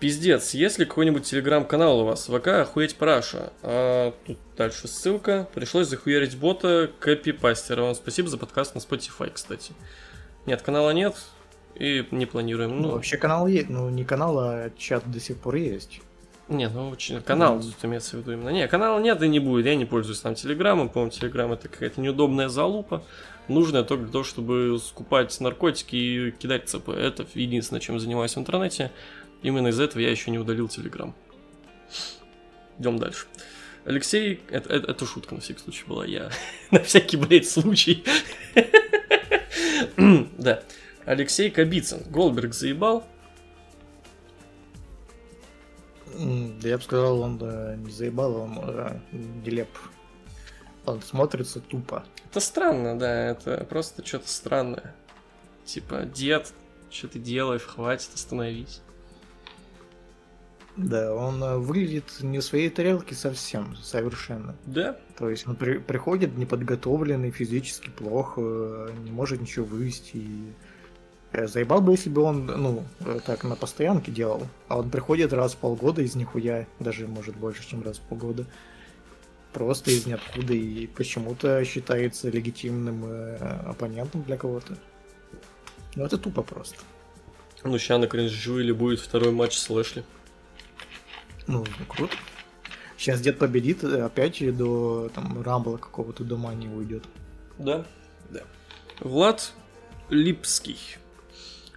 [0.00, 2.26] Пиздец, есть ли какой-нибудь телеграм-канал у вас?
[2.28, 3.52] ВК охуеть параша.
[3.62, 5.48] А, тут дальше ссылка.
[5.54, 7.82] Пришлось захуярить бота Кэпи Пастера.
[7.82, 9.72] Вам спасибо за подкаст на Spotify, кстати.
[10.46, 11.16] Нет, канала нет.
[11.74, 12.76] И не планируем.
[12.80, 16.00] Ну, Ну, вообще канал есть, ну не канал, а чат до сих пор есть.
[16.48, 18.48] не, ну очень- канал тут имеется в виду именно.
[18.50, 19.66] Не, канала нет и не будет.
[19.66, 20.88] Я не пользуюсь там телеграммом.
[20.90, 23.02] По-моему, телеграм это какая-то неудобная залупа.
[23.48, 26.90] Нужная только для того, чтобы скупать наркотики и кидать ЦП.
[26.90, 28.90] Это единственное, чем занимаюсь в интернете.
[29.42, 31.14] Именно из-за этого я еще не удалил телеграм.
[32.78, 33.26] Идем дальше.
[33.84, 36.30] Алексей, это, это, это шутка на всякий случай была, я
[36.70, 38.04] на всякий, блядь, случай.
[40.38, 40.62] Да.
[41.04, 42.02] Алексей Кабицын.
[42.10, 43.04] Голберг заебал.
[46.14, 49.00] Да я бы сказал, он да, не заебал, он э,
[49.44, 49.68] нелеп.
[50.84, 52.04] Он смотрится тупо.
[52.30, 54.94] Это странно, да, это просто что-то странное.
[55.64, 56.52] Типа, дед,
[56.90, 58.80] что ты делаешь, хватит, остановись.
[60.78, 64.54] Да, он э, выглядит не в своей тарелке совсем, совершенно.
[64.64, 70.10] Да, То есть он при- приходит неподготовленный, физически плохо, э, не может ничего вывести.
[70.18, 70.52] и,
[71.32, 72.84] э, Заебал бы, если бы он, ну,
[73.26, 74.46] так на постоянке делал.
[74.68, 78.46] А он приходит раз в полгода из нихуя, даже может больше, чем раз в полгода.
[79.52, 83.04] Просто из ниоткуда и почему-то считается легитимным
[83.66, 84.78] оппонентом для кого-то.
[85.96, 86.76] Ну это тупо просто.
[87.64, 90.04] ну сейчас на Кринжуэле будет второй матч с Лэшли.
[91.48, 92.14] Ну, круто.
[92.96, 97.04] Сейчас дед победит, э, опять до там Рамбла какого-то до Мани уйдет.
[97.58, 97.84] Да,
[98.30, 98.42] да.
[99.00, 99.52] Влад
[100.10, 100.78] Липский.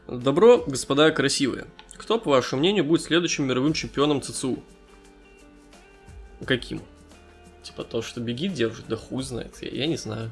[0.08, 1.66] Добро, господа красивые.
[1.96, 4.62] Кто, по вашему мнению, будет следующим мировым чемпионом ЦЦУ?
[6.46, 6.82] Каким?
[7.64, 10.32] Типа то, что бегит держит, да хуй знает, я, я не знаю.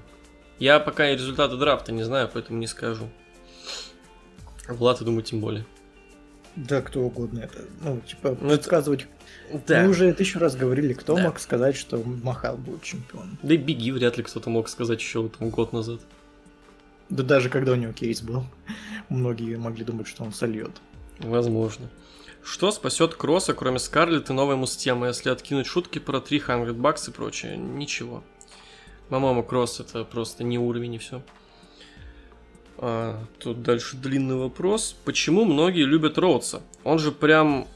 [0.57, 3.07] Я пока и результаты драфта не знаю, поэтому не скажу.
[4.67, 5.65] Влад, я думаю, тем более.
[6.55, 7.63] Да, кто угодно это.
[7.81, 9.07] Ну, типа, Ну, это- предсказывать.
[9.67, 9.83] Да.
[9.83, 11.23] Мы уже тысячу раз говорили, кто Да.
[11.23, 13.37] мог сказать, что Махал будет чемпионом.
[13.41, 15.99] Да и беги вряд ли кто-то мог сказать еще там год назад.
[17.09, 18.43] Да даже когда у него кейс был,
[19.09, 20.71] многие могли думать, что он сольет.
[21.19, 21.89] Возможно.
[22.43, 27.11] Что спасет Кросса, кроме Скарлетт и новой мустемы, если откинуть шутки про 300 бакс и
[27.11, 27.57] прочее?
[27.57, 28.23] Ничего.
[29.09, 31.21] По-моему, Кросс это просто не уровень и все.
[33.39, 34.95] тут дальше длинный вопрос.
[35.03, 36.61] Почему многие любят Роудса?
[36.83, 37.67] Он же прям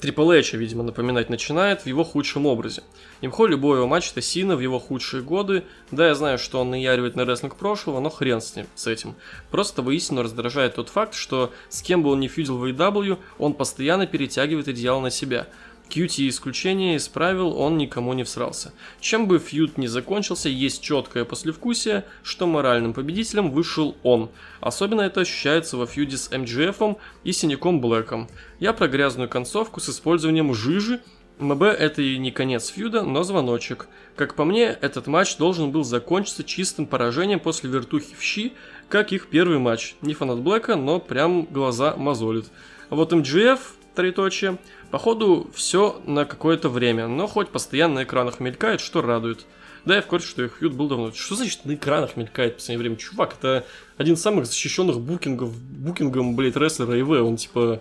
[0.00, 2.82] Трипл Эйча, видимо, напоминать начинает в его худшем образе.
[3.20, 5.64] Имхо любой его матч это Сина в его худшие годы.
[5.90, 9.14] Да, я знаю, что он наяривает на рестлинг прошлого, но хрен с ним, с этим.
[9.50, 13.52] Просто воистину раздражает тот факт, что с кем бы он ни фьюдил в AEW, он
[13.52, 15.48] постоянно перетягивает идеал на себя.
[15.90, 18.72] QT исключение из правил он никому не всрался.
[19.00, 24.30] Чем бы фьюд не закончился, есть четкое послевкусие, что моральным победителем вышел он.
[24.60, 28.28] Особенно это ощущается во фьюде с МГФом и Синяком Блэком.
[28.60, 31.00] Я про грязную концовку с использованием жижи.
[31.40, 33.88] МБ это и не конец фьюда, но звоночек.
[34.14, 38.52] Как по мне, этот матч должен был закончиться чистым поражением после вертухи в щи,
[38.88, 39.96] как их первый матч.
[40.02, 42.46] Не фанат Блэка, но прям глаза мозолит.
[42.90, 44.58] А вот МГФ, троеточие,
[44.90, 49.46] походу все на какое-то время, но хоть постоянно на экранах мелькает, что радует.
[49.84, 51.12] Да, я в курсе, что их фьюд был давно.
[51.12, 52.96] Что значит на экранах мелькает в последнее время?
[52.96, 53.64] Чувак, это
[53.96, 57.08] один из самых защищенных букингов, букингом, блядь, рестлера ИВ.
[57.08, 57.80] Он, типа,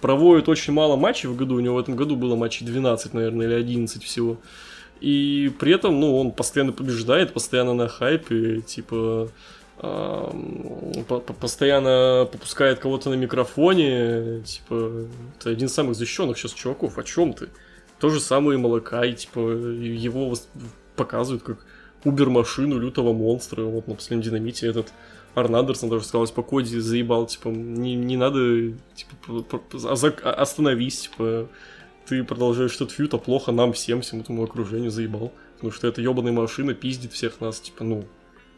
[0.00, 1.56] проводит очень мало матчей в году.
[1.56, 4.38] У него в этом году было матчей 12, наверное, или 11 всего.
[5.00, 9.28] И при этом, ну, он постоянно побеждает, постоянно на хайпе, типа,
[11.40, 15.06] постоянно попускает кого-то на микрофоне, типа,
[15.38, 17.48] это один из самых защищенных сейчас чуваков, о чем ты?
[17.98, 20.48] То же самое и Малакай, типа, его вос-
[20.96, 21.64] показывают как
[22.04, 24.92] убер-машину лютого монстра, вот на последнем динамите этот
[25.34, 29.44] Арн Андерсон даже сказал, типа, Коди заебал, типа, не, не надо, типа,
[29.84, 31.48] а а- остановись, типа,
[32.06, 35.32] ты продолжаешь этот фьют, а плохо нам всем, всему этому окружению заебал.
[35.56, 38.04] Потому что эта ебаная машина пиздит всех нас, типа, ну,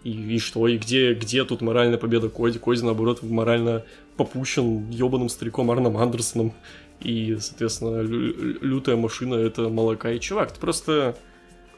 [0.09, 2.59] и, и что, и где, где тут моральная победа Коди?
[2.59, 3.85] Коди, наоборот, морально
[4.17, 6.53] попущен ебаным стариком Арном Андерсоном.
[7.01, 10.53] И, соответственно, лю- лю- лютая машина это молока и чувак.
[10.53, 11.17] Ты просто...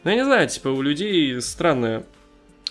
[0.05, 2.05] Ну, я не знаю, типа, у людей странное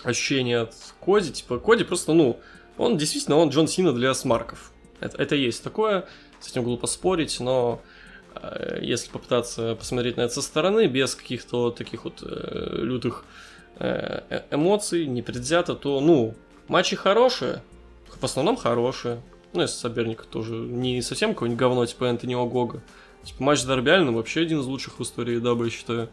[0.02, 1.30] ощущение от Коди.
[1.30, 2.40] Типа, Коди просто, ну,
[2.76, 4.72] он действительно, он Джон Сина для смарков.
[4.98, 6.06] Это, это есть такое,
[6.40, 7.80] с этим глупо спорить, но
[8.34, 13.49] э, если попытаться посмотреть на это со стороны, без каких-то таких вот э, лютых э-
[13.80, 16.34] эмоций, непредвзято, то, ну,
[16.70, 17.64] Матчи хорошие,
[18.20, 19.20] в основном хорошие.
[19.52, 22.80] Ну, если соперник тоже не совсем какой-нибудь говно, типа Энтони Огога.
[23.24, 26.10] Типа матч с Дорбиальным вообще один из лучших в истории даба, я считаю.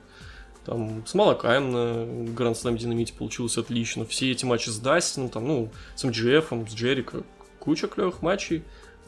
[0.66, 4.04] Там с Малакаем на Гранд Слэм Динамите получилось отлично.
[4.08, 7.22] Все эти матчи с Дастином, там, ну, с МДФ, с Джерико,
[7.60, 8.64] куча клевых матчей.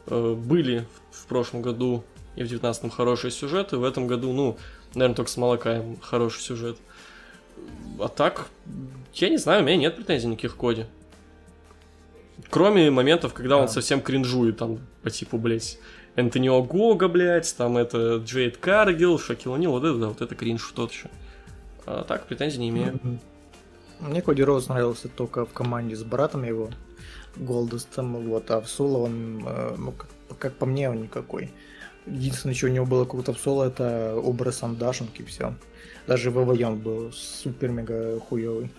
[0.05, 2.03] Э, были в прошлом году
[2.35, 3.77] и в 19-м хорошие сюжеты.
[3.77, 4.55] В этом году, ну,
[4.93, 6.77] наверное, только с Малакаем хороший сюжет.
[7.99, 8.47] А так,
[9.13, 10.87] я не знаю, у меня нет претензий никаких к Коде.
[12.49, 13.63] Кроме моментов, когда да.
[13.63, 15.77] он совсем кринжует, там, по типу, блядь,
[16.15, 20.63] Энтони Огога, блядь, там это Джейд Каргил, Шакил Нил, вот это, да, вот это кринж
[20.63, 21.09] что-то еще.
[21.85, 22.99] А так, претензий не имею.
[23.99, 26.69] Мне Коди Роуз нравился только в команде с братом его,
[27.35, 31.51] Голдостом, вот, а в соло он, э, ну, как, как по мне, он никакой.
[32.05, 35.53] Единственное, что у него было круто в соло, это образ андашенки, все.
[36.09, 38.71] Даже ВВ был супер-мега хуёвый.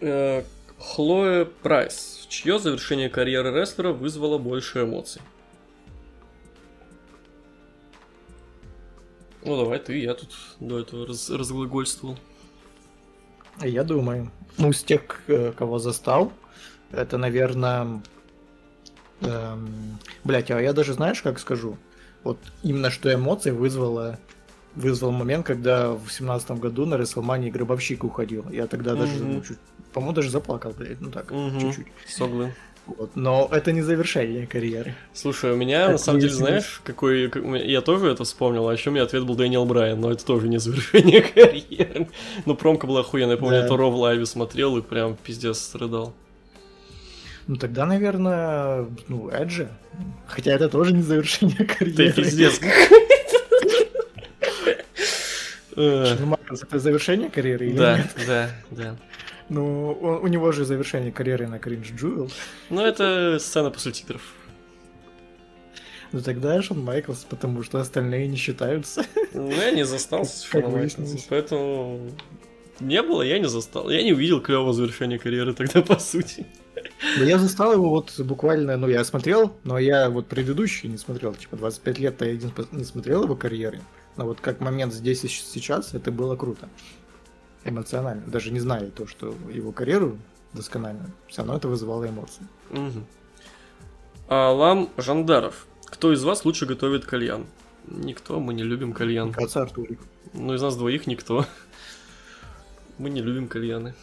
[0.00, 0.44] Э,
[0.78, 2.24] Хлоя Прайс.
[2.28, 5.22] Чье завершение карьеры рестлера вызвало больше эмоций?
[9.42, 12.16] Ну давай ты, я тут до этого раз, разглагольствовал.
[13.60, 16.32] Я думаю, ну с тех, э, кого застал,
[16.92, 18.00] это, наверное,
[19.20, 21.76] эм, блять, а я даже знаешь, как скажу,
[22.22, 24.20] вот именно что эмоции вызвало
[24.76, 28.48] вызвал момент, когда в семнадцатом году на Рестлмании Гробовщик уходил.
[28.50, 28.98] Я тогда mm-hmm.
[28.98, 29.58] даже, ну, чуть,
[29.92, 31.60] по-моему, даже заплакал, блядь, ну так, mm-hmm.
[31.60, 31.86] чуть-чуть.
[32.06, 32.52] Соглы.
[32.86, 33.16] Вот.
[33.16, 34.94] Но это не завершение карьеры.
[35.12, 37.28] Слушай, у меня, это на самом деле, знаешь, какой...
[37.28, 40.24] Как, я тоже это вспомнил, а еще у меня ответ был Дэниел Брайан, но это
[40.24, 42.08] тоже не завершение карьеры.
[42.44, 43.64] Ну, промка была охуенная, я помню, да.
[43.64, 46.14] это Ро в лайве смотрел и прям пиздец страдал.
[47.48, 49.68] Ну, тогда, наверное, ну, Эджи.
[50.26, 52.12] Хотя это тоже не завершение карьеры.
[52.12, 52.60] Ты пиздец
[55.76, 58.14] Маркус это завершение карьеры или да, нет?
[58.26, 58.96] Да, да,
[59.48, 62.30] Ну, у него же завершение карьеры на Кринж Джуэл.
[62.70, 64.22] Ну, это сцена после титров.
[66.12, 69.04] Ну тогда Шон Майклс, потому что остальные не считаются.
[69.34, 72.10] Ну, я не застал Шона Майклса, поэтому
[72.80, 73.90] не было, я не застал.
[73.90, 76.46] Я не увидел клевого завершения карьеры тогда, по сути.
[77.18, 81.34] Ну, я застал его вот буквально, ну, я смотрел, но я вот предыдущий не смотрел,
[81.34, 82.38] типа 25 лет-то я
[82.72, 83.80] не смотрел его карьеры.
[84.16, 86.68] Но вот как момент здесь и сейчас, это было круто.
[87.64, 88.22] Эмоционально.
[88.26, 90.18] Даже не зная то, что его карьеру
[90.52, 92.46] досконально, все равно это вызывало эмоции.
[92.70, 93.04] Угу.
[94.28, 95.66] Алам Жандаров.
[95.84, 97.46] Кто из вас лучше готовит кальян?
[97.86, 99.32] Никто, мы не любим кальян.
[99.32, 100.00] Кажется, Артурик.
[100.32, 101.46] Ну, из нас двоих никто.
[102.98, 103.94] Мы не любим кальяны.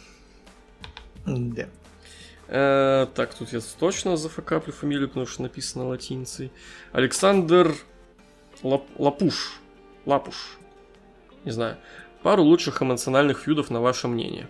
[1.26, 1.68] Да.
[2.48, 6.52] Э, так, тут я точно зафакаплю фамилию, потому что написано латиницей.
[6.92, 7.74] Александр
[8.62, 8.84] Лап...
[8.98, 9.60] Лапуш.
[10.06, 10.58] Лапуш.
[11.44, 11.76] Не знаю.
[12.22, 14.48] Пару лучших эмоциональных фьюдов на ваше мнение.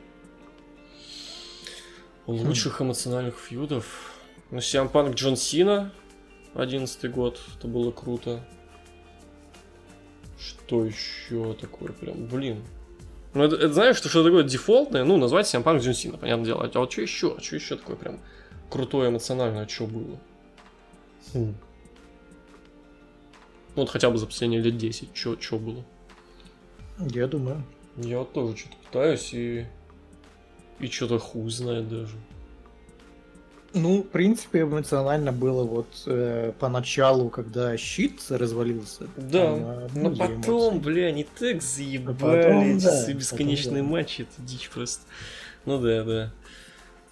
[2.27, 2.85] Лучших хм.
[2.85, 4.13] эмоциональных фьюдов.
[4.51, 5.93] Ну, Сиам Панк Джон Сина.
[6.55, 7.41] 11 год.
[7.59, 8.45] Это было круто.
[10.39, 12.27] Что еще такое прям?
[12.27, 12.63] Блин.
[13.35, 15.05] Ну, это, это знаешь, что, что такое дефолтное?
[15.05, 16.71] Ну, назвать Сиам Панк Джон Сина, понятное дело.
[16.73, 17.37] А вот что еще?
[17.41, 18.21] Что еще такое прям
[18.71, 19.67] крутое эмоциональное?
[19.67, 20.19] Что было?
[21.33, 21.55] Хм.
[23.77, 25.09] Ну, вот хотя бы за последние лет 10.
[25.15, 25.85] Что было?
[26.99, 27.65] Я думаю.
[27.97, 29.67] Я вот тоже что-то пытаюсь и...
[30.81, 32.17] И что-то хуй знает даже.
[33.75, 39.09] Ну, в принципе, эмоционально было вот э, поначалу, когда щит развалился.
[39.17, 40.79] Да, там, э, но потом, эмоции.
[40.79, 43.93] бля, они так заебали, да, бесконечные потом, да.
[43.93, 45.03] матчи, это дичь просто.
[45.65, 46.33] Ну да, да.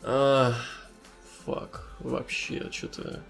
[0.02, 0.54] А,
[1.44, 3.20] fuck, вообще, что-то...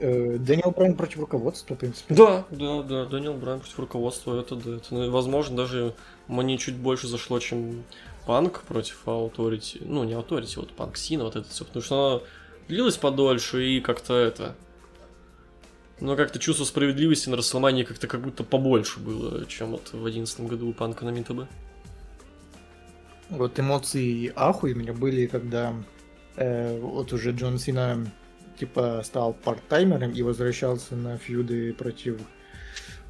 [0.00, 2.14] Э, Дэниел Брайан против руководства, в принципе.
[2.14, 4.76] Да, да, да, Дэниел Брайан против руководства, это да.
[4.76, 5.94] Это, ну, возможно, даже
[6.26, 7.84] мне чуть больше зашло, чем
[8.24, 9.82] Панк против Authority.
[9.84, 11.66] Ну, не Authority, вот Панк Сина, вот это все.
[11.66, 12.22] Потому что оно
[12.68, 14.56] длилось подольше и как-то это...
[16.00, 20.46] Но как-то чувство справедливости на Рестлмании как-то как будто побольше было, чем вот в одиннадцатом
[20.46, 21.46] году у Панка на MITB.
[23.28, 25.74] Вот эмоции ахуй у меня были, когда
[26.36, 28.10] э, вот уже Джон Сина
[28.60, 32.20] типа стал парт-таймером и возвращался на фьюды против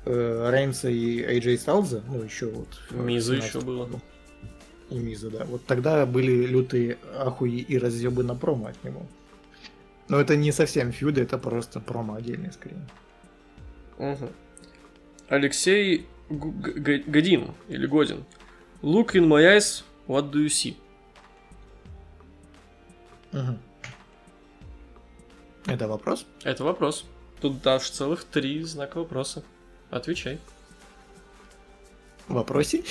[0.04, 2.68] э, Рейнса и AJ Сталза, ну еще вот.
[2.90, 3.88] Миза еще было.
[4.90, 5.44] И Миза, да.
[5.44, 9.02] Вот тогда были лютые ахуи и разъебы на промо от него.
[10.08, 12.86] Но это не совсем фьюды, это просто промо отдельный скорее.
[13.98, 14.28] Угу.
[15.28, 18.24] Алексей Г- Годин или Годин.
[18.82, 20.76] Look in my eyes, what do you see?
[23.32, 23.58] Угу.
[25.70, 26.26] Это вопрос?
[26.42, 27.04] Это вопрос.
[27.40, 29.44] Тут дашь целых три знака вопроса.
[29.88, 30.40] Отвечай.
[32.26, 32.82] В вопросе?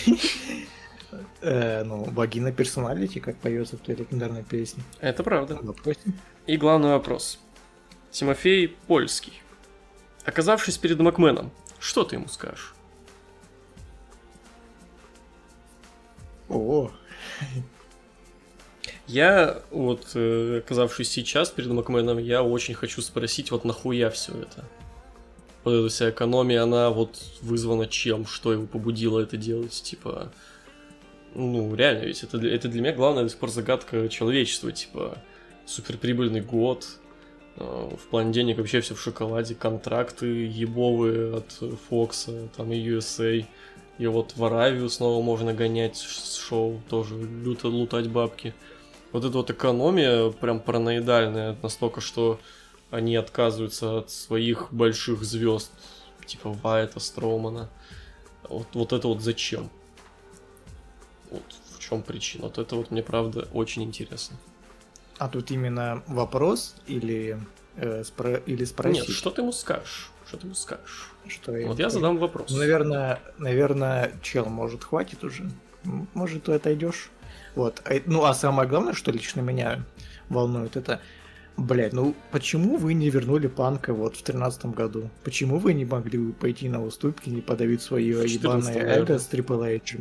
[1.41, 4.83] Э, ну, вагина персоналити, как поется в той легендарной песне.
[5.01, 5.59] Это правда.
[6.45, 7.39] И главный вопрос.
[8.11, 9.41] Тимофей Польский.
[10.23, 12.75] Оказавшись перед Макменом, что ты ему скажешь?
[16.47, 16.91] О,
[19.09, 24.65] Я, вот, э, оказавшись сейчас перед Макменом, я очень хочу спросить, вот нахуя все это?
[25.63, 28.27] Вот эта вся экономия, она вот вызвана чем?
[28.27, 29.71] Что его побудило это делать?
[29.71, 30.31] Типа,
[31.33, 34.71] ну, реально, ведь это, для- это для меня главная до сих пор загадка человечества.
[34.71, 35.17] Типа,
[35.65, 36.85] суперприбыльный год,
[37.55, 41.51] э, в плане денег вообще все в шоколаде, контракты ебовые от
[41.89, 43.43] Фокса, там и USA.
[43.97, 48.53] И вот в Аравию снова можно гонять с шоу, тоже люто лутать бабки.
[49.11, 52.39] Вот эта вот экономия прям параноидальная настолько, что
[52.91, 55.71] они отказываются от своих больших звезд,
[56.25, 57.69] типа Вайта, Строумана.
[58.47, 59.69] Вот, вот это вот зачем?
[61.31, 61.43] Вот
[61.75, 62.45] в чем причина?
[62.45, 64.37] Вот это вот мне правда очень интересно.
[65.17, 67.37] а тут именно вопрос или,
[67.75, 69.07] э, спро- или спросить?
[69.07, 70.11] Нет, что ты ему скажешь?
[70.27, 71.11] Что ты ему скажешь?
[71.27, 72.01] Что я Вот я скажу?
[72.01, 72.49] задам вопрос.
[72.51, 75.49] Ну, наверное, наверное, чел, может, хватит уже.
[76.13, 77.09] Может, ты отойдешь.
[77.59, 77.81] Вот.
[77.83, 79.83] А, Ну, а самое главное, что лично меня
[80.29, 81.01] волнует, это,
[81.57, 85.09] блядь, ну почему вы не вернули панка вот в тринадцатом году?
[85.25, 89.29] Почему вы не могли пойти на уступки, не подавить свое В 14-м, ебаное эго с
[89.29, 89.97] Triple H?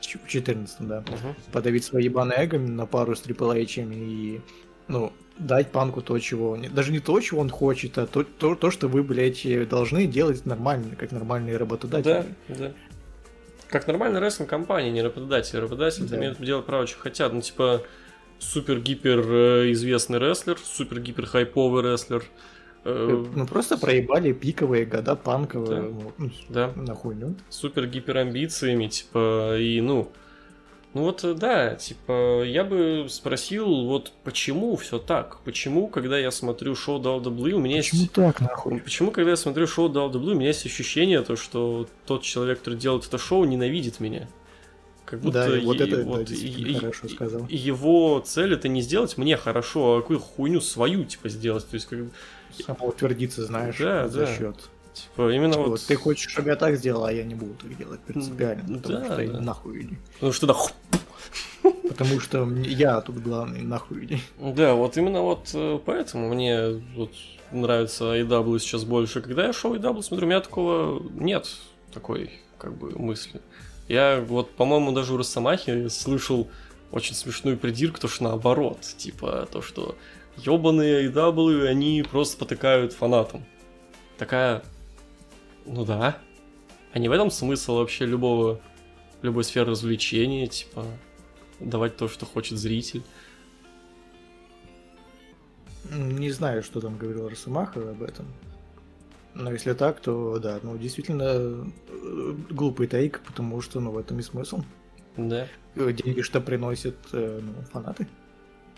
[0.00, 1.00] В 14 да.
[1.00, 1.34] Мгм.
[1.50, 4.40] Подавить свое ебаное эго на пару с Triple H и,
[4.86, 6.62] ну, дать панку то, чего он...
[6.72, 10.46] Даже не то, чего он хочет, а то, то, то что вы, блядь, должны делать
[10.46, 12.24] нормально, как нормальные работодатели.
[12.48, 12.72] Да, да.
[13.74, 15.58] Как нормальная рестлинг компания, не работодатель.
[15.58, 16.16] Работодатель Да.
[16.16, 17.32] имеют делать право, что хотят.
[17.32, 17.82] Ну, типа,
[18.38, 22.22] супер-гипер э, известный рестлер, супер-гипер хайповый рестлер.
[22.84, 25.82] э, Ну просто проебали пиковые года панковые.
[25.82, 25.88] Да.
[26.18, 26.70] ну, Да.
[26.76, 27.34] На хуйню.
[27.48, 30.12] супер гипер амбициями, типа, и ну.
[30.94, 35.38] Ну вот, э, да, типа, я бы спросил, вот почему все так?
[35.44, 38.12] Почему, когда я смотрю шоу WWE, у меня Почему есть...
[38.12, 38.80] так, нахуй?
[38.80, 42.78] Почему, когда я смотрю шоу WWE, у меня есть ощущение, то, что тот человек, который
[42.78, 44.28] делает это шоу, ненавидит меня.
[45.04, 47.46] Как будто Да, и вот е- это, да, вот действительно и- хорошо сказал.
[47.50, 51.66] его цель это не сделать мне хорошо, а какую хуйню свою, типа, сделать.
[51.68, 52.10] То есть, как бы,
[52.64, 54.36] Самоутвердиться, знаешь, Да, за да.
[54.36, 54.56] счет.
[54.94, 55.68] Типа, именно Вот.
[55.68, 55.80] вот...
[55.86, 58.78] ты хочешь, чтобы я так сделал, а я не буду так делать принципиально.
[58.78, 59.40] Потому да, что да.
[59.40, 59.98] нахуй иди.
[60.14, 60.54] Потому что да,
[61.88, 64.20] Потому что я тут главный, нахуй иди.
[64.38, 67.12] Да, вот именно вот э, поэтому мне вот
[67.52, 69.20] нравится AW сейчас больше.
[69.20, 71.48] Когда я шоу AW смотрю, у меня такого нет
[71.92, 73.40] такой как бы мысли.
[73.88, 76.48] Я вот, по-моему, даже у Росомахи слышал
[76.90, 79.96] очень смешную придирку, то что наоборот, типа то, что
[80.36, 83.44] ебаные AW, они просто потыкают фанатам.
[84.18, 84.62] Такая,
[85.66, 86.18] ну да.
[86.92, 88.60] А не в этом смысл вообще любого,
[89.22, 90.84] любой сферы развлечения, типа
[91.60, 93.02] давать то, что хочет зритель.
[95.90, 98.26] Не знаю, что там говорил Росомаха об этом.
[99.34, 104.20] Но если так, то да, ну действительно э, глупый тейк, потому что ну в этом
[104.20, 104.62] и смысл.
[105.16, 105.48] Да.
[105.74, 108.06] Э, Деньги что приносят э, ну, фанаты.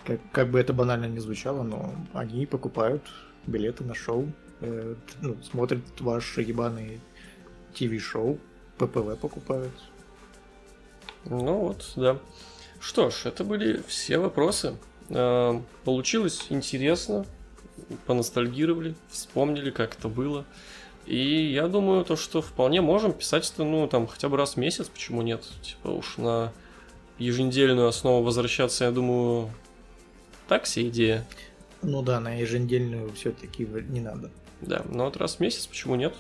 [0.05, 3.03] Как, как бы это банально не звучало, но они покупают
[3.47, 7.01] билеты на шоу, э, ну, смотрят ваш ебаный
[7.75, 8.39] ТВ-шоу,
[8.79, 9.73] ППВ покупают.
[11.25, 12.19] Ну вот, да.
[12.81, 14.77] Что ж, это были все вопросы.
[15.09, 17.27] Э, Получилось интересно,
[18.07, 20.45] поностальгировали, вспомнили, как это было.
[21.07, 24.57] И я думаю, то, что вполне можем писать это, ну, там, хотя бы раз в
[24.57, 25.45] месяц, почему нет?
[25.63, 26.53] Типа уж на
[27.19, 29.51] еженедельную основу возвращаться, я думаю,
[30.49, 31.27] так себе идея.
[31.83, 34.31] Ну да, на еженедельную все-таки не надо.
[34.61, 36.15] Да, но вот раз в месяц, почему нет?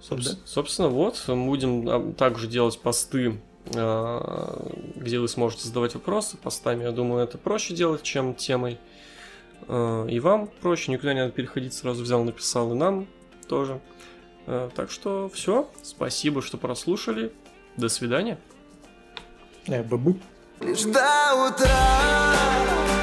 [0.00, 0.30] Собс- Да.
[0.44, 3.40] Собственно, вот, мы будем а, также делать посты,
[3.74, 6.36] а, где вы сможете задавать вопросы.
[6.36, 8.78] Постами, я думаю, это проще делать, чем темой.
[9.68, 13.06] А, И вам проще, никуда не надо переходить, сразу взял, написал, и нам
[13.48, 13.80] тоже.
[14.76, 17.32] Так что все, спасибо, что прослушали.
[17.76, 18.38] До свидания.
[19.66, 20.16] Э, бабу.
[20.60, 22.95] Лишь до утра